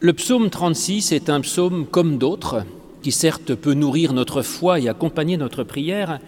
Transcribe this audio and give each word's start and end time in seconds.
Le 0.00 0.12
psaume 0.12 0.50
36 0.50 1.12
est 1.12 1.30
un 1.30 1.40
psaume 1.40 1.86
comme 1.86 2.18
d'autres, 2.18 2.64
qui 3.00 3.12
certes 3.12 3.54
peut 3.54 3.72
nourrir 3.72 4.12
notre 4.12 4.42
foi 4.42 4.78
et 4.78 4.90
accompagner 4.90 5.38
notre 5.38 5.64
prière, 5.64 6.20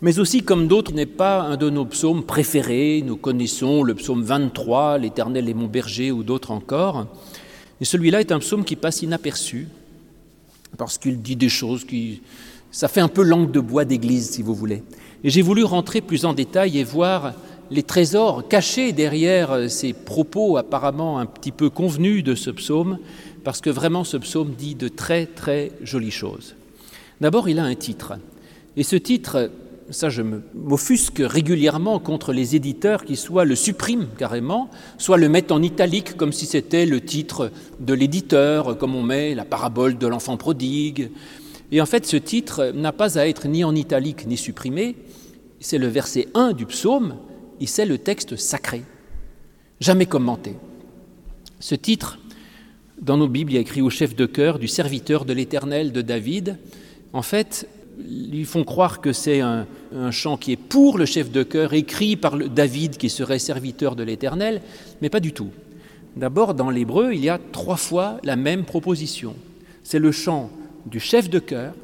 mais 0.00 0.20
aussi 0.20 0.42
comme 0.42 0.68
d'autres 0.68 0.92
n'est 0.92 1.06
pas 1.06 1.42
un 1.42 1.56
de 1.56 1.70
nos 1.70 1.84
psaumes 1.86 2.22
préférés. 2.22 3.02
Nous 3.04 3.16
connaissons 3.16 3.82
le 3.82 3.96
psaume 3.96 4.22
23, 4.22 4.98
L'Éternel 4.98 5.48
est 5.48 5.54
mon 5.54 5.66
berger 5.66 6.12
ou 6.12 6.22
d'autres 6.22 6.52
encore. 6.52 7.08
Et 7.80 7.84
celui-là 7.84 8.20
est 8.20 8.30
un 8.30 8.38
psaume 8.38 8.64
qui 8.64 8.76
passe 8.76 9.02
inaperçu, 9.02 9.66
parce 10.78 10.96
qu'il 10.96 11.20
dit 11.20 11.36
des 11.36 11.48
choses 11.48 11.84
qui... 11.84 12.22
Ça 12.70 12.86
fait 12.86 13.00
un 13.00 13.08
peu 13.08 13.22
langue 13.22 13.50
de 13.50 13.58
bois 13.58 13.84
d'église, 13.84 14.30
si 14.30 14.42
vous 14.42 14.54
voulez. 14.54 14.84
Et 15.24 15.30
j'ai 15.30 15.42
voulu 15.42 15.64
rentrer 15.64 16.00
plus 16.00 16.24
en 16.24 16.32
détail 16.32 16.78
et 16.78 16.84
voir 16.84 17.32
les 17.70 17.82
trésors 17.82 18.46
cachés 18.48 18.92
derrière 18.92 19.70
ces 19.70 19.92
propos 19.92 20.56
apparemment 20.56 21.18
un 21.18 21.26
petit 21.26 21.52
peu 21.52 21.70
convenus 21.70 22.24
de 22.24 22.34
ce 22.34 22.50
psaume, 22.50 22.98
parce 23.44 23.60
que 23.60 23.70
vraiment 23.70 24.04
ce 24.04 24.16
psaume 24.16 24.54
dit 24.56 24.74
de 24.74 24.88
très 24.88 25.26
très 25.26 25.72
jolies 25.82 26.10
choses. 26.10 26.54
D'abord, 27.20 27.48
il 27.48 27.58
a 27.58 27.64
un 27.64 27.74
titre. 27.74 28.14
Et 28.76 28.82
ce 28.82 28.96
titre, 28.96 29.50
ça 29.90 30.08
je 30.08 30.22
m'offusque 30.54 31.20
régulièrement 31.24 31.98
contre 31.98 32.32
les 32.32 32.56
éditeurs 32.56 33.04
qui 33.04 33.16
soit 33.16 33.44
le 33.44 33.54
suppriment 33.54 34.08
carrément, 34.18 34.70
soit 34.98 35.16
le 35.16 35.28
mettent 35.28 35.52
en 35.52 35.62
italique 35.62 36.16
comme 36.16 36.32
si 36.32 36.46
c'était 36.46 36.86
le 36.86 37.00
titre 37.00 37.50
de 37.80 37.94
l'éditeur, 37.94 38.78
comme 38.78 38.94
on 38.94 39.02
met 39.02 39.34
la 39.34 39.44
parabole 39.44 39.98
de 39.98 40.06
l'enfant 40.06 40.36
prodigue. 40.36 41.10
Et 41.72 41.80
en 41.80 41.86
fait, 41.86 42.06
ce 42.06 42.16
titre 42.16 42.72
n'a 42.74 42.92
pas 42.92 43.18
à 43.18 43.28
être 43.28 43.46
ni 43.46 43.64
en 43.64 43.74
italique 43.74 44.26
ni 44.26 44.36
supprimé. 44.36 44.96
C'est 45.60 45.78
le 45.78 45.88
verset 45.88 46.28
1 46.34 46.52
du 46.52 46.66
psaume, 46.66 47.16
et 47.60 47.66
c'est 47.66 47.86
le 47.86 47.98
texte 47.98 48.36
sacré, 48.36 48.82
jamais 49.80 50.06
commenté. 50.06 50.54
Ce 51.60 51.74
titre, 51.74 52.18
dans 53.00 53.16
nos 53.16 53.28
Bibles, 53.28 53.52
il 53.52 53.58
écrit 53.58 53.82
au 53.82 53.90
chef 53.90 54.14
de 54.16 54.26
chœur 54.26 54.58
du 54.58 54.68
serviteur 54.68 55.24
de 55.24 55.32
l'Éternel 55.32 55.92
de 55.92 56.02
David. 56.02 56.58
En 57.12 57.22
fait, 57.22 57.68
ils 57.98 58.46
font 58.46 58.64
croire 58.64 59.00
que 59.00 59.12
c'est 59.12 59.40
un, 59.40 59.66
chant 60.10 60.36
qui 60.36 60.52
est 60.52 60.56
pour 60.56 60.98
le 60.98 61.04
chef 61.04 61.30
de 61.30 61.42
chœur, 61.42 61.74
écrit 61.74 62.16
par 62.16 62.36
David 62.36 62.96
qui 62.96 63.10
serait 63.10 63.38
serviteur 63.38 63.96
de 63.96 64.02
l'Éternel, 64.02 64.62
mais 65.02 65.10
pas 65.10 65.20
du 65.20 65.32
tout. 65.32 65.50
D'abord, 66.16 66.54
dans 66.54 66.70
l'hébreu, 66.70 67.12
il 67.12 67.24
y 67.24 67.28
a 67.28 67.38
trois 67.52 67.76
fois 67.76 68.18
la 68.24 68.36
même 68.36 68.64
proposition. 68.64 69.34
C'est 69.82 69.98
le 69.98 70.12
chant 70.12 70.50
du 70.86 71.00
chef 71.00 71.28
de 71.28 71.38
chœur, 71.38 71.74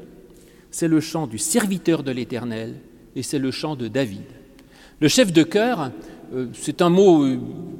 c'est 0.71 0.87
le 0.87 1.01
chant 1.01 1.27
du 1.27 1.37
serviteur 1.37 2.03
de 2.03 2.11
l'Éternel 2.11 2.75
et 3.15 3.23
c'est 3.23 3.39
le 3.39 3.51
chant 3.51 3.75
de 3.75 3.87
David. 3.87 4.36
Le 4.99 5.07
chef 5.07 5.31
de 5.31 5.43
chœur, 5.43 5.91
euh, 6.33 6.47
c'est 6.53 6.81
un 6.81 6.89
mot 6.89 7.23
euh, 7.23 7.37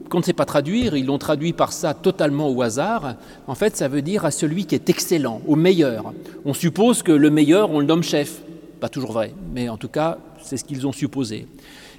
qu'on 0.08 0.20
ne 0.20 0.24
sait 0.24 0.34
pas 0.34 0.46
traduire, 0.46 0.96
ils 0.96 1.08
l'ont 1.08 1.18
traduit 1.18 1.52
par 1.52 1.74
ça 1.74 1.96
totalement 1.96 2.48
au 2.50 2.62
hasard. 2.62 3.16
En 3.48 3.56
fait, 3.56 3.76
ça 3.76 3.88
veut 3.88 4.04
dire 4.04 4.24
à 4.24 4.30
celui 4.30 4.66
qui 4.66 4.76
est 4.76 4.88
excellent, 4.88 5.42
au 5.48 5.56
meilleur. 5.56 6.14
On 6.46 6.54
suppose 6.54 7.02
que 7.02 7.12
le 7.12 7.32
meilleur, 7.32 7.72
on 7.72 7.80
le 7.80 7.88
nomme 7.88 8.04
chef. 8.04 8.44
Pas 8.80 8.90
toujours 8.90 9.14
vrai, 9.14 9.34
mais 9.52 9.68
en 9.68 9.78
tout 9.78 9.88
cas, 9.88 10.20
c'est 10.44 10.58
ce 10.58 10.64
qu'ils 10.64 10.86
ont 10.86 10.92
supposé. 10.92 11.48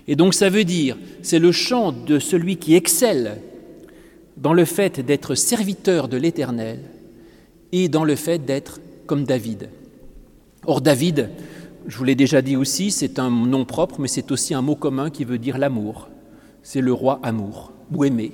Et 0.06 0.14
donc 0.14 0.34
ça 0.34 0.50
veut 0.50 0.62
dire, 0.62 0.96
c'est 1.22 1.40
le 1.40 1.50
chant 1.50 1.90
de 1.90 2.20
celui 2.20 2.56
qui 2.56 2.76
excelle 2.76 3.38
dans 4.36 4.52
le 4.52 4.64
fait 4.64 5.00
d'être 5.00 5.34
serviteur 5.34 6.06
de 6.06 6.16
l'Éternel 6.16 6.78
et 7.72 7.88
dans 7.88 8.04
le 8.04 8.14
fait 8.14 8.38
d'être 8.38 8.78
comme 9.06 9.24
David. 9.24 9.68
Or 10.64 10.80
David, 10.80 11.28
je 11.88 11.96
vous 11.96 12.04
l'ai 12.04 12.14
déjà 12.14 12.42
dit 12.42 12.56
aussi, 12.56 12.90
c'est 12.90 13.18
un 13.18 13.30
nom 13.30 13.64
propre, 13.64 13.98
mais 13.98 14.08
c'est 14.08 14.30
aussi 14.30 14.52
un 14.52 14.60
mot 14.60 14.76
commun 14.76 15.08
qui 15.08 15.24
veut 15.24 15.38
dire 15.38 15.56
l'amour. 15.56 16.08
C'est 16.62 16.82
le 16.82 16.92
roi 16.92 17.18
amour, 17.22 17.72
ou 17.92 18.04
aimé. 18.04 18.32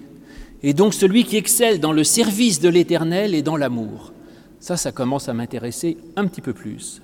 Et 0.65 0.75
donc 0.75 0.93
celui 0.93 1.25
qui 1.25 1.37
excelle 1.37 1.79
dans 1.79 1.93
le 1.93 2.03
service 2.03 2.61
de 2.61 2.69
l'Éternel 2.69 3.33
et 3.33 3.43
dans 3.43 3.57
l'amour. 3.57 4.13
Ça, 4.59 4.77
ça 4.77 4.91
commence 4.91 5.29
à 5.29 5.35
m'intéresser 5.35 5.97
un 6.17 6.27
petit 6.27 6.41
peu 6.41 6.53
plus. 6.53 7.01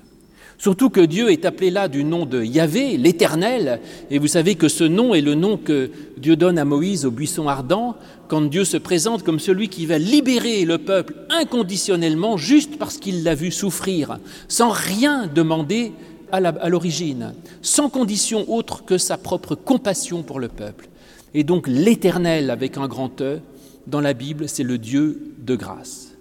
Surtout 0.59 0.91
que 0.91 1.01
Dieu 1.01 1.31
est 1.31 1.47
appelé 1.47 1.71
là 1.71 1.89
du 1.89 2.05
nom 2.05 2.27
de 2.27 2.43
Yahvé, 2.43 2.97
l'Éternel, 2.97 3.81
et 4.11 4.19
vous 4.19 4.27
savez 4.27 4.57
que 4.57 4.69
ce 4.69 4.85
nom 4.85 5.15
est 5.15 5.21
le 5.21 5.35
nom 5.35 5.57
que 5.57 5.91
Dieu 6.19 6.37
donne 6.37 6.59
à 6.59 6.65
Moïse 6.65 7.07
au 7.07 7.11
buisson 7.11 7.49
ardent, 7.49 7.97
quand 8.29 8.43
Dieu 8.43 8.65
se 8.65 8.77
présente 8.77 9.23
comme 9.23 9.39
celui 9.39 9.69
qui 9.69 9.87
va 9.87 9.99
libérer 9.99 10.65
le 10.65 10.79
peuple 10.79 11.15
inconditionnellement, 11.31 12.37
juste 12.37 12.77
parce 12.77 12.99
qu'il 12.99 13.23
l'a 13.23 13.35
vu 13.35 13.51
souffrir, 13.51 14.19
sans 14.49 14.71
rien 14.71 15.29
demander 15.33 15.93
à 16.33 16.69
l'origine, 16.69 17.35
sans 17.63 17.89
condition 17.89 18.51
autre 18.51 18.85
que 18.85 18.99
sa 18.99 19.19
propre 19.19 19.55
compassion 19.55 20.23
pour 20.23 20.41
le 20.41 20.49
peuple. 20.49 20.89
Et 21.35 21.45
donc 21.45 21.67
l'Éternel 21.69 22.51
avec 22.51 22.77
un 22.77 22.89
grand 22.89 23.21
E, 23.21 23.41
dans 23.87 24.01
la 24.01 24.13
Bible, 24.13 24.49
c'est 24.49 24.63
le 24.63 24.79
Dieu 24.79 25.35
de 25.39 25.57
grâce. 25.57 26.13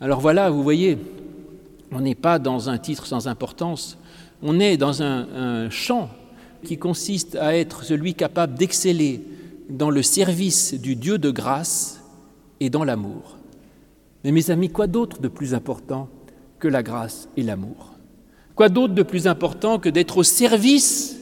Alors 0.00 0.20
voilà, 0.20 0.50
vous 0.50 0.62
voyez, 0.62 0.98
on 1.92 2.00
n'est 2.00 2.14
pas 2.14 2.38
dans 2.38 2.68
un 2.68 2.78
titre 2.78 3.06
sans 3.06 3.28
importance, 3.28 3.98
on 4.42 4.60
est 4.60 4.76
dans 4.76 5.02
un, 5.02 5.28
un 5.34 5.70
chant 5.70 6.08
qui 6.64 6.78
consiste 6.78 7.36
à 7.36 7.56
être 7.56 7.84
celui 7.84 8.14
capable 8.14 8.54
d'exceller 8.54 9.22
dans 9.68 9.90
le 9.90 10.02
service 10.02 10.74
du 10.74 10.96
Dieu 10.96 11.18
de 11.18 11.30
grâce 11.30 12.00
et 12.60 12.70
dans 12.70 12.84
l'amour. 12.84 13.36
Mais 14.24 14.32
mes 14.32 14.50
amis, 14.50 14.68
quoi 14.68 14.86
d'autre 14.86 15.20
de 15.20 15.28
plus 15.28 15.54
important 15.54 16.08
que 16.58 16.68
la 16.68 16.82
grâce 16.82 17.28
et 17.36 17.42
l'amour? 17.42 17.89
Quoi 18.60 18.68
d'autre 18.68 18.92
de 18.92 19.02
plus 19.02 19.26
important 19.26 19.78
que 19.78 19.88
d'être 19.88 20.18
au 20.18 20.22
service 20.22 21.16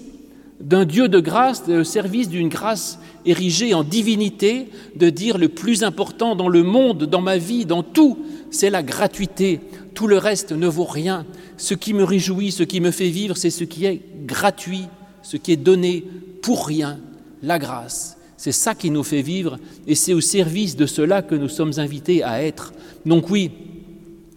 d'un 0.58 0.84
Dieu 0.84 1.06
de 1.06 1.20
grâce, 1.20 1.62
au 1.68 1.84
service 1.84 2.28
d'une 2.28 2.48
grâce 2.48 2.98
érigée 3.24 3.74
en 3.74 3.84
divinité, 3.84 4.66
de 4.96 5.08
dire 5.08 5.38
le 5.38 5.48
plus 5.48 5.84
important 5.84 6.34
dans 6.34 6.48
le 6.48 6.64
monde, 6.64 7.04
dans 7.04 7.20
ma 7.20 7.38
vie, 7.38 7.64
dans 7.64 7.84
tout, 7.84 8.18
c'est 8.50 8.70
la 8.70 8.82
gratuité. 8.82 9.60
Tout 9.94 10.08
le 10.08 10.18
reste 10.18 10.50
ne 10.50 10.66
vaut 10.66 10.82
rien. 10.82 11.24
Ce 11.58 11.74
qui 11.74 11.94
me 11.94 12.02
réjouit, 12.02 12.50
ce 12.50 12.64
qui 12.64 12.80
me 12.80 12.90
fait 12.90 13.08
vivre, 13.08 13.36
c'est 13.36 13.50
ce 13.50 13.62
qui 13.62 13.84
est 13.84 14.00
gratuit, 14.26 14.86
ce 15.22 15.36
qui 15.36 15.52
est 15.52 15.56
donné 15.56 16.02
pour 16.42 16.66
rien, 16.66 16.98
la 17.44 17.60
grâce. 17.60 18.16
C'est 18.36 18.50
ça 18.50 18.74
qui 18.74 18.90
nous 18.90 19.04
fait 19.04 19.22
vivre 19.22 19.60
et 19.86 19.94
c'est 19.94 20.12
au 20.12 20.20
service 20.20 20.74
de 20.74 20.86
cela 20.86 21.22
que 21.22 21.36
nous 21.36 21.48
sommes 21.48 21.74
invités 21.76 22.24
à 22.24 22.42
être. 22.42 22.72
Donc 23.06 23.30
oui, 23.30 23.52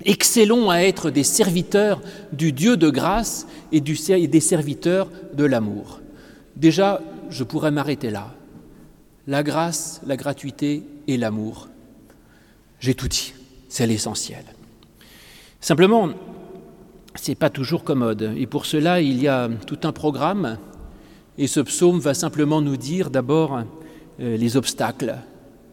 Excellons 0.06 0.70
à 0.70 0.80
être 0.80 1.10
des 1.10 1.24
serviteurs 1.24 2.02
du 2.32 2.52
Dieu 2.52 2.78
de 2.78 2.90
grâce 2.90 3.48
et, 3.72 3.82
des 3.82 4.40
serviteurs 4.40 5.10
de 5.34 5.44
l'amour. 5.44 6.00
Déjà, 6.56 7.02
je 7.30 7.44
pourrais 7.44 7.72
m'arrêter 7.72 8.10
là. 8.10 8.34
La 9.28 9.44
grâce, 9.44 10.02
la 10.06 10.18
gratuité 10.18 10.84
et 11.08 11.18
l'amour. 11.18 11.68
J'ai 12.80 12.96
tout 12.96 13.08
dit, 13.08 13.34
c'est 13.70 13.86
l'essentiel. 13.86 14.44
Simplement, 15.60 16.10
ce 17.16 17.32
n'est 17.32 17.36
pas 17.36 17.50
toujours 17.50 17.84
commode. 17.84 18.34
Et 18.38 18.48
pour 18.48 18.66
cela, 18.66 19.02
il 19.02 19.22
y 19.22 19.28
a 19.28 19.50
tout 19.68 19.80
un 19.84 19.92
programme. 19.92 20.58
Et 21.38 21.48
ce 21.48 21.60
psaume 21.60 22.00
va 22.00 22.14
simplement 22.14 22.62
nous 22.62 22.78
dire 22.78 23.10
d'abord 23.10 23.62
euh, 24.20 24.38
les 24.38 24.58
obstacles 24.58 25.16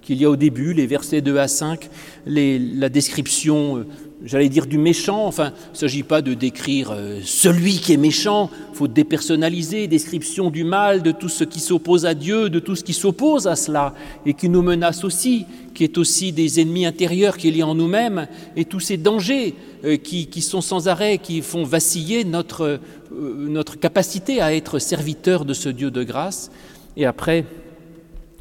qu'il 0.02 0.20
y 0.20 0.24
a 0.24 0.30
au 0.30 0.36
début, 0.36 0.72
les 0.72 0.86
versets 0.86 1.20
2 1.20 1.36
à 1.38 1.48
5, 1.48 1.90
la 2.26 2.88
description 2.88 3.78
euh, 3.78 3.86
j'allais 4.24 4.48
dire 4.48 4.66
du 4.66 4.78
méchant, 4.78 5.26
enfin, 5.26 5.52
il 5.68 5.72
ne 5.72 5.76
s'agit 5.76 6.02
pas 6.02 6.22
de 6.22 6.34
décrire 6.34 6.90
euh, 6.90 7.20
celui 7.24 7.78
qui 7.78 7.92
est 7.92 7.98
méchant, 7.98 8.50
il 8.72 8.76
faut 8.76 8.88
dépersonnaliser, 8.88 9.86
description 9.86 10.50
du 10.50 10.64
mal, 10.64 11.02
de 11.02 11.12
tout 11.12 11.28
ce 11.28 11.44
qui 11.44 11.60
s'oppose 11.60 12.06
à 12.06 12.14
Dieu, 12.14 12.50
de 12.50 12.58
tout 12.58 12.74
ce 12.74 12.84
qui 12.84 12.92
s'oppose 12.92 13.46
à 13.46 13.56
cela, 13.56 13.94
et 14.26 14.34
qui 14.34 14.48
nous 14.48 14.62
menace 14.62 15.04
aussi, 15.04 15.46
qui 15.74 15.84
est 15.84 15.98
aussi 15.98 16.32
des 16.32 16.60
ennemis 16.60 16.86
intérieurs 16.86 17.36
qu'il 17.36 17.56
y 17.56 17.62
a 17.62 17.66
en 17.66 17.74
nous-mêmes, 17.74 18.26
et 18.56 18.64
tous 18.64 18.80
ces 18.80 18.96
dangers 18.96 19.54
euh, 19.84 19.96
qui, 19.96 20.42
sont 20.42 20.60
sans 20.60 20.88
arrêt, 20.88 21.18
qui 21.18 21.40
font 21.40 21.62
vaciller 21.62 22.24
notre, 22.24 22.80
euh, 23.12 23.48
notre 23.48 23.78
capacité 23.78 24.40
à 24.40 24.54
être 24.54 24.78
serviteur 24.78 25.44
de 25.44 25.54
ce 25.54 25.68
Dieu 25.68 25.90
de 25.90 26.02
grâce. 26.02 26.50
Et 26.96 27.06
après, 27.06 27.44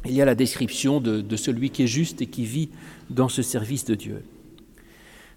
il 0.04 0.12
y 0.12 0.22
a 0.22 0.24
la 0.24 0.34
description 0.34 1.00
de 1.00 1.36
celui 1.36 1.70
qui 1.70 1.82
est 1.82 1.88
juste 1.88 2.22
et 2.22 2.26
qui 2.26 2.44
vit 2.44 2.70
dans 3.10 3.28
ce 3.28 3.42
service 3.42 3.84
de 3.84 3.94
Dieu. 3.94 4.22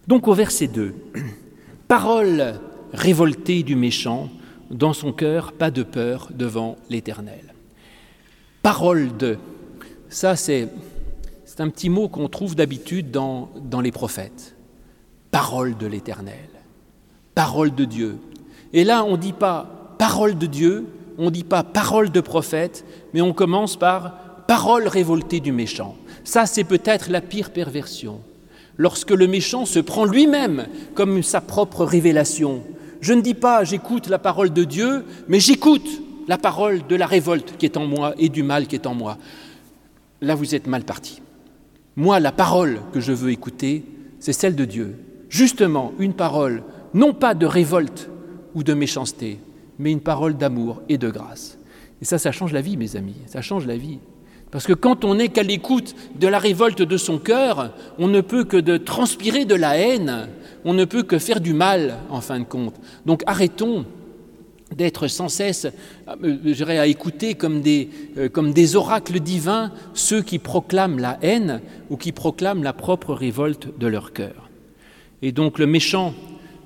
Donc 0.07 0.27
au 0.27 0.33
verset 0.33 0.67
2, 0.67 0.93
parole 1.87 2.59
révoltée 2.93 3.63
du 3.63 3.75
méchant, 3.75 4.29
dans 4.69 4.93
son 4.93 5.11
cœur, 5.11 5.51
pas 5.53 5.71
de 5.71 5.83
peur 5.83 6.29
devant 6.33 6.77
l'Éternel. 6.89 7.53
Parole 8.63 9.15
de, 9.17 9.37
ça 10.09 10.35
c'est 10.35 10.69
un 11.59 11.69
petit 11.69 11.89
mot 11.89 12.07
qu'on 12.07 12.29
trouve 12.29 12.55
d'habitude 12.55 13.11
dans, 13.11 13.49
dans 13.55 13.81
les 13.81 13.91
prophètes. 13.91 14.55
Parole 15.29 15.77
de 15.77 15.85
l'Éternel, 15.87 16.49
parole 17.35 17.75
de 17.75 17.85
Dieu. 17.85 18.17
Et 18.73 18.83
là, 18.83 19.03
on 19.03 19.11
ne 19.11 19.17
dit 19.17 19.33
pas 19.33 19.95
parole 19.99 20.37
de 20.37 20.47
Dieu, 20.47 20.87
on 21.17 21.25
ne 21.25 21.29
dit 21.29 21.43
pas 21.43 21.63
parole 21.63 22.09
de 22.09 22.21
prophète, 22.21 22.85
mais 23.13 23.21
on 23.21 23.33
commence 23.33 23.77
par 23.77 24.43
parole 24.47 24.87
révoltée 24.87 25.39
du 25.39 25.51
méchant. 25.51 25.95
Ça, 26.23 26.45
c'est 26.45 26.63
peut-être 26.63 27.09
la 27.09 27.21
pire 27.21 27.51
perversion 27.51 28.21
lorsque 28.77 29.11
le 29.11 29.27
méchant 29.27 29.65
se 29.65 29.79
prend 29.79 30.05
lui-même 30.05 30.67
comme 30.93 31.23
sa 31.23 31.41
propre 31.41 31.85
révélation. 31.85 32.63
Je 33.01 33.13
ne 33.13 33.21
dis 33.21 33.33
pas 33.33 33.63
j'écoute 33.63 34.07
la 34.07 34.19
parole 34.19 34.53
de 34.53 34.63
Dieu, 34.63 35.05
mais 35.27 35.39
j'écoute 35.39 36.01
la 36.27 36.37
parole 36.37 36.85
de 36.87 36.95
la 36.95 37.07
révolte 37.07 37.57
qui 37.57 37.65
est 37.65 37.77
en 37.77 37.85
moi 37.85 38.13
et 38.17 38.29
du 38.29 38.43
mal 38.43 38.67
qui 38.67 38.75
est 38.75 38.87
en 38.87 38.93
moi. 38.93 39.17
Là, 40.21 40.35
vous 40.35 40.53
êtes 40.53 40.67
mal 40.67 40.83
parti. 40.83 41.21
Moi, 41.95 42.19
la 42.19 42.31
parole 42.31 42.79
que 42.93 42.99
je 42.99 43.11
veux 43.11 43.31
écouter, 43.31 43.83
c'est 44.19 44.33
celle 44.33 44.55
de 44.55 44.65
Dieu. 44.65 44.95
Justement, 45.29 45.93
une 45.99 46.13
parole, 46.13 46.63
non 46.93 47.13
pas 47.13 47.33
de 47.33 47.45
révolte 47.45 48.09
ou 48.53 48.63
de 48.63 48.73
méchanceté, 48.73 49.39
mais 49.79 49.91
une 49.91 49.99
parole 49.99 50.37
d'amour 50.37 50.81
et 50.89 50.97
de 50.97 51.09
grâce. 51.09 51.57
Et 52.01 52.05
ça, 52.05 52.17
ça 52.17 52.31
change 52.31 52.53
la 52.53 52.61
vie, 52.61 52.77
mes 52.77 52.95
amis, 52.95 53.15
ça 53.25 53.41
change 53.41 53.65
la 53.65 53.77
vie. 53.77 53.99
Parce 54.51 54.67
que 54.67 54.73
quand 54.73 55.05
on 55.05 55.15
n'est 55.15 55.29
qu'à 55.29 55.43
l'écoute 55.43 55.95
de 56.19 56.27
la 56.27 56.37
révolte 56.37 56.81
de 56.81 56.97
son 56.97 57.17
cœur, 57.17 57.71
on 57.97 58.07
ne 58.07 58.21
peut 58.21 58.43
que 58.43 58.77
transpirer 58.77 59.45
de 59.45 59.55
la 59.55 59.77
haine, 59.77 60.27
on 60.65 60.73
ne 60.73 60.85
peut 60.85 61.03
que 61.03 61.17
faire 61.17 61.39
du 61.39 61.53
mal, 61.53 61.97
en 62.09 62.21
fin 62.21 62.39
de 62.39 62.43
compte. 62.43 62.75
Donc 63.05 63.23
arrêtons 63.25 63.85
d'être 64.75 65.07
sans 65.07 65.29
cesse 65.29 65.67
euh, 66.23 66.79
à 66.79 66.87
écouter 66.87 67.35
comme 67.35 67.61
des, 67.61 67.89
euh, 68.17 68.29
comme 68.29 68.53
des 68.53 68.75
oracles 68.75 69.19
divins 69.19 69.71
ceux 69.93 70.21
qui 70.21 70.39
proclament 70.39 70.99
la 70.99 71.17
haine 71.21 71.61
ou 71.89 71.97
qui 71.97 72.11
proclament 72.11 72.63
la 72.63 72.73
propre 72.73 73.13
révolte 73.13 73.77
de 73.77 73.87
leur 73.87 74.13
cœur. 74.13 74.49
Et 75.21 75.31
donc 75.31 75.59
le 75.59 75.67
méchant 75.67 76.13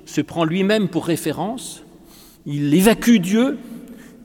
se 0.06 0.20
prend 0.20 0.44
lui-même 0.44 0.88
pour 0.88 1.06
référence, 1.06 1.82
il 2.46 2.72
évacue 2.74 3.16
Dieu, 3.16 3.58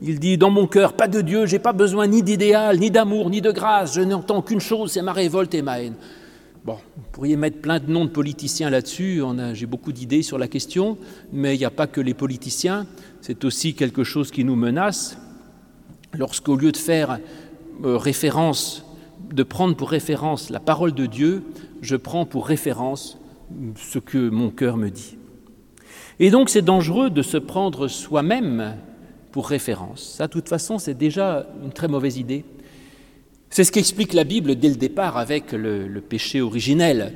il 0.02 0.18
dit 0.18 0.36
dans 0.36 0.50
mon 0.50 0.66
cœur, 0.66 0.94
pas 0.94 1.06
de 1.06 1.20
Dieu, 1.20 1.46
j'ai 1.46 1.60
pas 1.60 1.72
besoin 1.72 2.08
ni 2.08 2.22
d'idéal, 2.22 2.78
ni 2.78 2.90
d'amour, 2.90 3.30
ni 3.30 3.40
de 3.40 3.52
grâce, 3.52 3.94
je 3.94 4.00
n'entends 4.00 4.42
qu'une 4.42 4.60
chose, 4.60 4.90
c'est 4.90 5.02
ma 5.02 5.12
révolte 5.12 5.54
et 5.54 5.62
ma 5.62 5.80
haine. 5.80 5.94
Bon, 6.64 6.76
vous 6.96 7.04
pourriez 7.12 7.36
mettre 7.36 7.60
plein 7.60 7.78
de 7.78 7.90
noms 7.90 8.04
de 8.04 8.10
politiciens 8.10 8.68
là-dessus, 8.68 9.22
j'ai 9.54 9.66
beaucoup 9.66 9.92
d'idées 9.92 10.22
sur 10.22 10.38
la 10.38 10.48
question, 10.48 10.98
mais 11.32 11.54
il 11.54 11.58
n'y 11.58 11.64
a 11.64 11.70
pas 11.70 11.86
que 11.86 12.00
les 12.00 12.14
politiciens, 12.14 12.86
c'est 13.20 13.44
aussi 13.44 13.74
quelque 13.74 14.02
chose 14.02 14.32
qui 14.32 14.44
nous 14.44 14.56
menace, 14.56 15.18
lorsqu'au 16.18 16.56
lieu 16.56 16.72
de 16.72 16.76
faire 16.76 17.20
euh, 17.84 17.96
référence, 17.96 18.84
de 19.32 19.42
prendre 19.44 19.76
pour 19.76 19.90
référence 19.90 20.50
la 20.50 20.60
parole 20.60 20.92
de 20.92 21.06
Dieu, 21.06 21.44
je 21.80 21.96
prends 21.96 22.26
pour 22.26 22.46
référence 22.46 23.18
ce 23.76 23.98
que 23.98 24.28
mon 24.30 24.50
cœur 24.50 24.76
me 24.76 24.90
dit. 24.90 25.16
Et 26.18 26.30
donc 26.30 26.48
c'est 26.48 26.62
dangereux 26.62 27.08
de 27.10 27.22
se 27.22 27.38
prendre 27.38 27.88
soi-même 27.88 28.74
pour 29.32 29.48
référence. 29.48 30.14
Ça, 30.18 30.26
de 30.28 30.32
toute 30.32 30.48
façon, 30.48 30.78
c'est 30.78 30.94
déjà 30.94 31.46
une 31.64 31.72
très 31.72 31.88
mauvaise 31.88 32.18
idée. 32.18 32.44
C'est 33.50 33.64
ce 33.64 33.72
qu'explique 33.72 34.12
la 34.12 34.24
Bible 34.24 34.54
dès 34.56 34.68
le 34.68 34.76
départ 34.76 35.16
avec 35.16 35.52
le, 35.52 36.00
péché 36.00 36.40
originel. 36.40 37.12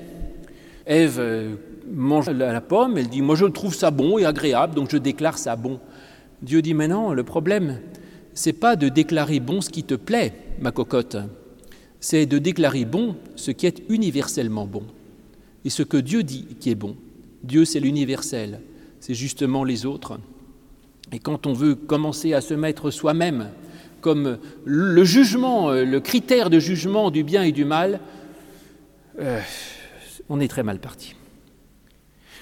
Ève 0.87 1.17
euh, 1.19 1.55
mange 1.91 2.29
la, 2.29 2.61
pomme, 2.61 2.99
elle 2.99 3.09
dit 3.09 3.23
Moi 3.23 3.37
je 3.37 3.47
trouve 3.47 3.75
ça 3.75 3.91
bon 3.91 4.19
et 4.19 4.25
agréable, 4.25 4.75
donc 4.75 4.91
je 4.91 4.99
déclare 4.99 5.39
ça 5.39 5.57
bon. 5.57 5.81
Dieu 6.43 6.63
dit 6.63 6.75
Mais 6.75 6.89
non, 6.89 7.13
le 7.13 7.23
problème, 7.23 7.81
c'est 8.35 8.53
pas 8.53 8.77
de 8.77 8.89
déclarer 8.89 9.41
bon 9.41 9.61
ce 9.61 9.71
qui 9.71 9.85
te 9.85 9.95
plaît, 9.95 10.35
ma 10.61 10.73
cocotte, 10.73 11.17
c'est 12.01 12.27
de 12.27 12.39
déclarer 12.39 12.85
bon 12.85 13.17
ce 13.35 13.51
qui 13.51 13.67
est 13.67 13.83
universellement 13.89 14.67
bon. 14.67 14.83
Et 15.65 15.71
ce 15.71 15.83
que 15.83 15.97
Dieu 15.97 16.23
dit 16.23 16.47
qui 16.61 16.71
est 16.71 16.77
bon. 16.77 16.97
Dieu, 17.43 17.65
c'est 17.65 17.81
l'universel, 17.81 18.61
c'est 19.01 19.15
justement 19.15 19.65
les 19.65 19.87
autres. 19.87 20.19
Et 21.13 21.19
quand 21.19 21.47
on 21.47 21.53
veut 21.53 21.75
commencer 21.75 22.35
à 22.35 22.41
se 22.41 22.55
mettre 22.55 22.91
soi-même 22.91 23.51
comme 24.01 24.39
le 24.65 25.05
jugement, 25.05 25.71
euh, 25.71 25.85
le 25.85 26.01
critère 26.01 26.51
de 26.51 26.59
jugement 26.59 27.11
du 27.11 27.25
bien 27.25 27.43
et 27.43 27.53
du 27.53 27.65
mal, 27.65 28.01
euh, 29.19 29.41
on 30.29 30.41
est 30.41 30.49
très 30.49 30.63
mal 30.63 30.79
parti. 30.79 31.15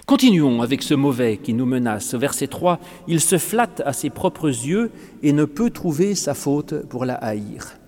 Continuons 0.07 0.61
avec 0.61 0.83
ce 0.83 0.93
mauvais 0.93 1.39
qui 1.39 1.55
nous 1.55 1.65
menace. 1.65 2.15
Verset 2.15 2.49
3, 2.49 2.79
il 3.09 3.21
se 3.21 3.39
flatte 3.39 3.83
à 3.87 3.95
ses 3.95 4.11
propres 4.11 4.49
yeux 4.49 4.91
et 5.23 5.33
ne 5.33 5.47
peut 5.47 5.71
trouver 5.71 6.15
sa 6.15 6.35
faute 6.35 6.87
pour 6.89 7.07
la 7.07 7.15
haïr. 7.15 7.79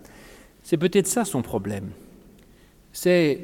C'est 0.63 0.79
peut-être 0.79 1.07
ça 1.07 1.27
son 1.27 1.43
problème. 1.43 1.91
C'est 2.93 3.41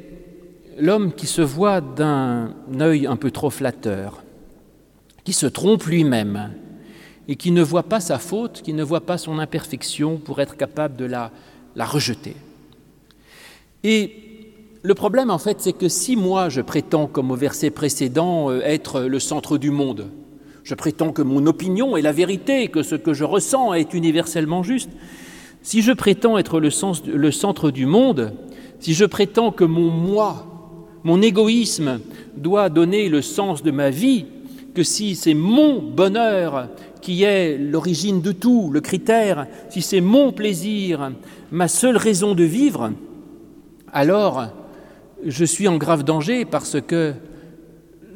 l'homme 0.78 1.12
qui 1.12 1.26
se 1.26 1.42
voit 1.42 1.82
d'un 1.82 2.54
œil 2.80 3.06
un 3.06 3.16
peu 3.16 3.30
trop 3.30 3.50
flatteur, 3.50 4.22
qui 5.24 5.34
se 5.34 5.46
trompe 5.46 5.84
lui-même, 5.84 6.52
et 7.28 7.36
qui 7.36 7.50
ne 7.50 7.62
voit 7.62 7.84
pas 7.84 8.00
sa 8.00 8.18
faute, 8.18 8.62
qui 8.62 8.72
ne 8.72 8.82
voit 8.82 9.02
pas 9.02 9.18
son 9.18 9.38
imperfection 9.38 10.16
pour 10.16 10.40
être 10.40 10.56
capable 10.56 10.96
de 10.96 11.04
la, 11.04 11.30
la 11.76 11.84
rejeter. 11.84 12.34
Et 13.84 14.12
le 14.82 14.94
problème, 14.94 15.30
en 15.30 15.38
fait, 15.38 15.60
c'est 15.60 15.72
que 15.72 15.88
si 15.88 16.16
moi 16.16 16.48
je 16.48 16.60
prétends, 16.60 17.06
comme 17.06 17.30
au 17.30 17.36
verset 17.36 17.70
précédent, 17.70 18.50
euh, 18.50 18.60
être 18.64 19.02
le 19.02 19.18
centre 19.20 19.58
du 19.58 19.70
monde, 19.70 20.08
je 20.64 20.74
prétends 20.74 21.12
que 21.12 21.22
mon 21.22 21.46
opinion 21.46 21.96
est 21.96 22.02
la 22.02 22.12
vérité, 22.12 22.68
que 22.68 22.82
ce 22.82 22.94
que 22.94 23.12
je 23.12 23.24
ressens 23.24 23.74
est 23.74 23.94
universellement 23.94 24.62
juste, 24.62 24.90
si 25.62 25.82
je 25.82 25.92
prétends 25.92 26.38
être 26.38 26.60
le, 26.60 26.70
le 27.14 27.30
centre 27.30 27.70
du 27.70 27.86
monde, 27.86 28.32
si 28.80 28.94
je 28.94 29.04
prétends 29.04 29.52
que 29.52 29.64
mon 29.64 29.90
moi, 29.90 30.46
mon 31.04 31.22
égoïsme 31.22 32.00
doit 32.36 32.68
donner 32.68 33.08
le 33.08 33.22
sens 33.22 33.62
de 33.62 33.70
ma 33.70 33.90
vie, 33.90 34.26
que 34.74 34.82
si 34.82 35.14
c'est 35.14 35.34
mon 35.34 35.82
bonheur 35.82 36.68
qui 37.00 37.24
est 37.24 37.58
l'origine 37.58 38.22
de 38.22 38.32
tout, 38.32 38.70
le 38.72 38.80
critère, 38.80 39.46
si 39.68 39.82
c'est 39.82 40.00
mon 40.00 40.32
plaisir, 40.32 41.12
ma 41.50 41.68
seule 41.68 41.96
raison 41.96 42.34
de 42.34 42.44
vivre, 42.44 42.92
alors 43.92 44.46
je 45.24 45.44
suis 45.44 45.68
en 45.68 45.76
grave 45.76 46.04
danger 46.04 46.44
parce 46.44 46.80
que 46.80 47.14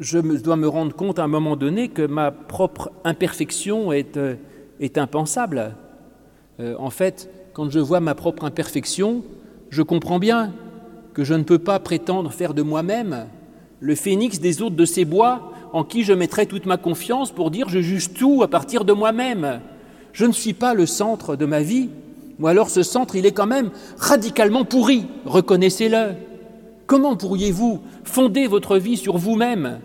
je 0.00 0.19
dois 0.19 0.56
me 0.56 0.69
rendre 0.69 0.94
compte 0.94 1.19
à 1.19 1.25
un 1.25 1.29
moment 1.29 1.56
donné 1.56 1.88
que 1.88 2.06
ma 2.06 2.31
propre 2.31 2.91
imperfection 3.05 3.93
est, 3.93 4.17
euh, 4.17 4.37
impensable. 4.97 5.75
Euh, 6.61 6.75
en 6.79 6.91
fait, 6.91 7.31
quand 7.55 7.70
je 7.70 7.79
vois 7.79 8.00
ma 8.00 8.14
propre 8.14 8.44
imperfection, 8.44 9.25
je 9.70 9.82
comprends 9.82 10.19
bien 10.19 10.53
que 11.14 11.25
je 11.25 11.35
ne 11.35 11.43
peux 11.43 11.58
pas 11.58 11.79
prétendre 11.79 12.31
faire 12.31 12.55
de 12.55 12.62
moi-même 12.62 13.26
le 13.81 13.94
phénix 13.94 14.41
des 14.41 14.62
hôtes 14.62 14.76
de 14.76 14.85
ces 14.85 15.05
bois 15.05 15.53
en 15.73 15.85
qui 15.85 16.05
je 16.05 16.13
mettrai 16.13 16.47
toute 16.47 16.67
ma 16.67 16.77
confiance 16.77 17.31
pour 17.31 17.51
dire 17.51 17.69
je 17.69 17.81
juge 17.81 18.13
tout 18.15 18.43
à 18.43 18.49
partir 18.49 18.85
de 18.85 18.93
moi-même. 18.93 19.61
Je 20.13 20.25
ne 20.25 20.33
suis 20.33 20.55
pas 20.55 20.75
le 20.75 20.87
centre 20.87 21.37
de 21.37 21.47
ma 21.47 21.61
vie, 21.61 21.89
ou 22.39 22.47
alors 22.47 22.71
ce 22.71 22.83
centre, 22.83 23.17
il 23.17 23.27
est 23.27 23.33
quand 23.33 23.47
même 23.47 23.71
radicalement 23.99 24.65
pourri, 24.65 25.07
reconnaissez-le. 25.25 26.15
Comment 26.87 27.17
pourriez-vous 27.17 27.81
fonder 28.05 28.47
votre 28.47 28.79
vie 28.79 28.97
sur 28.97 29.17
vous-même? 29.17 29.81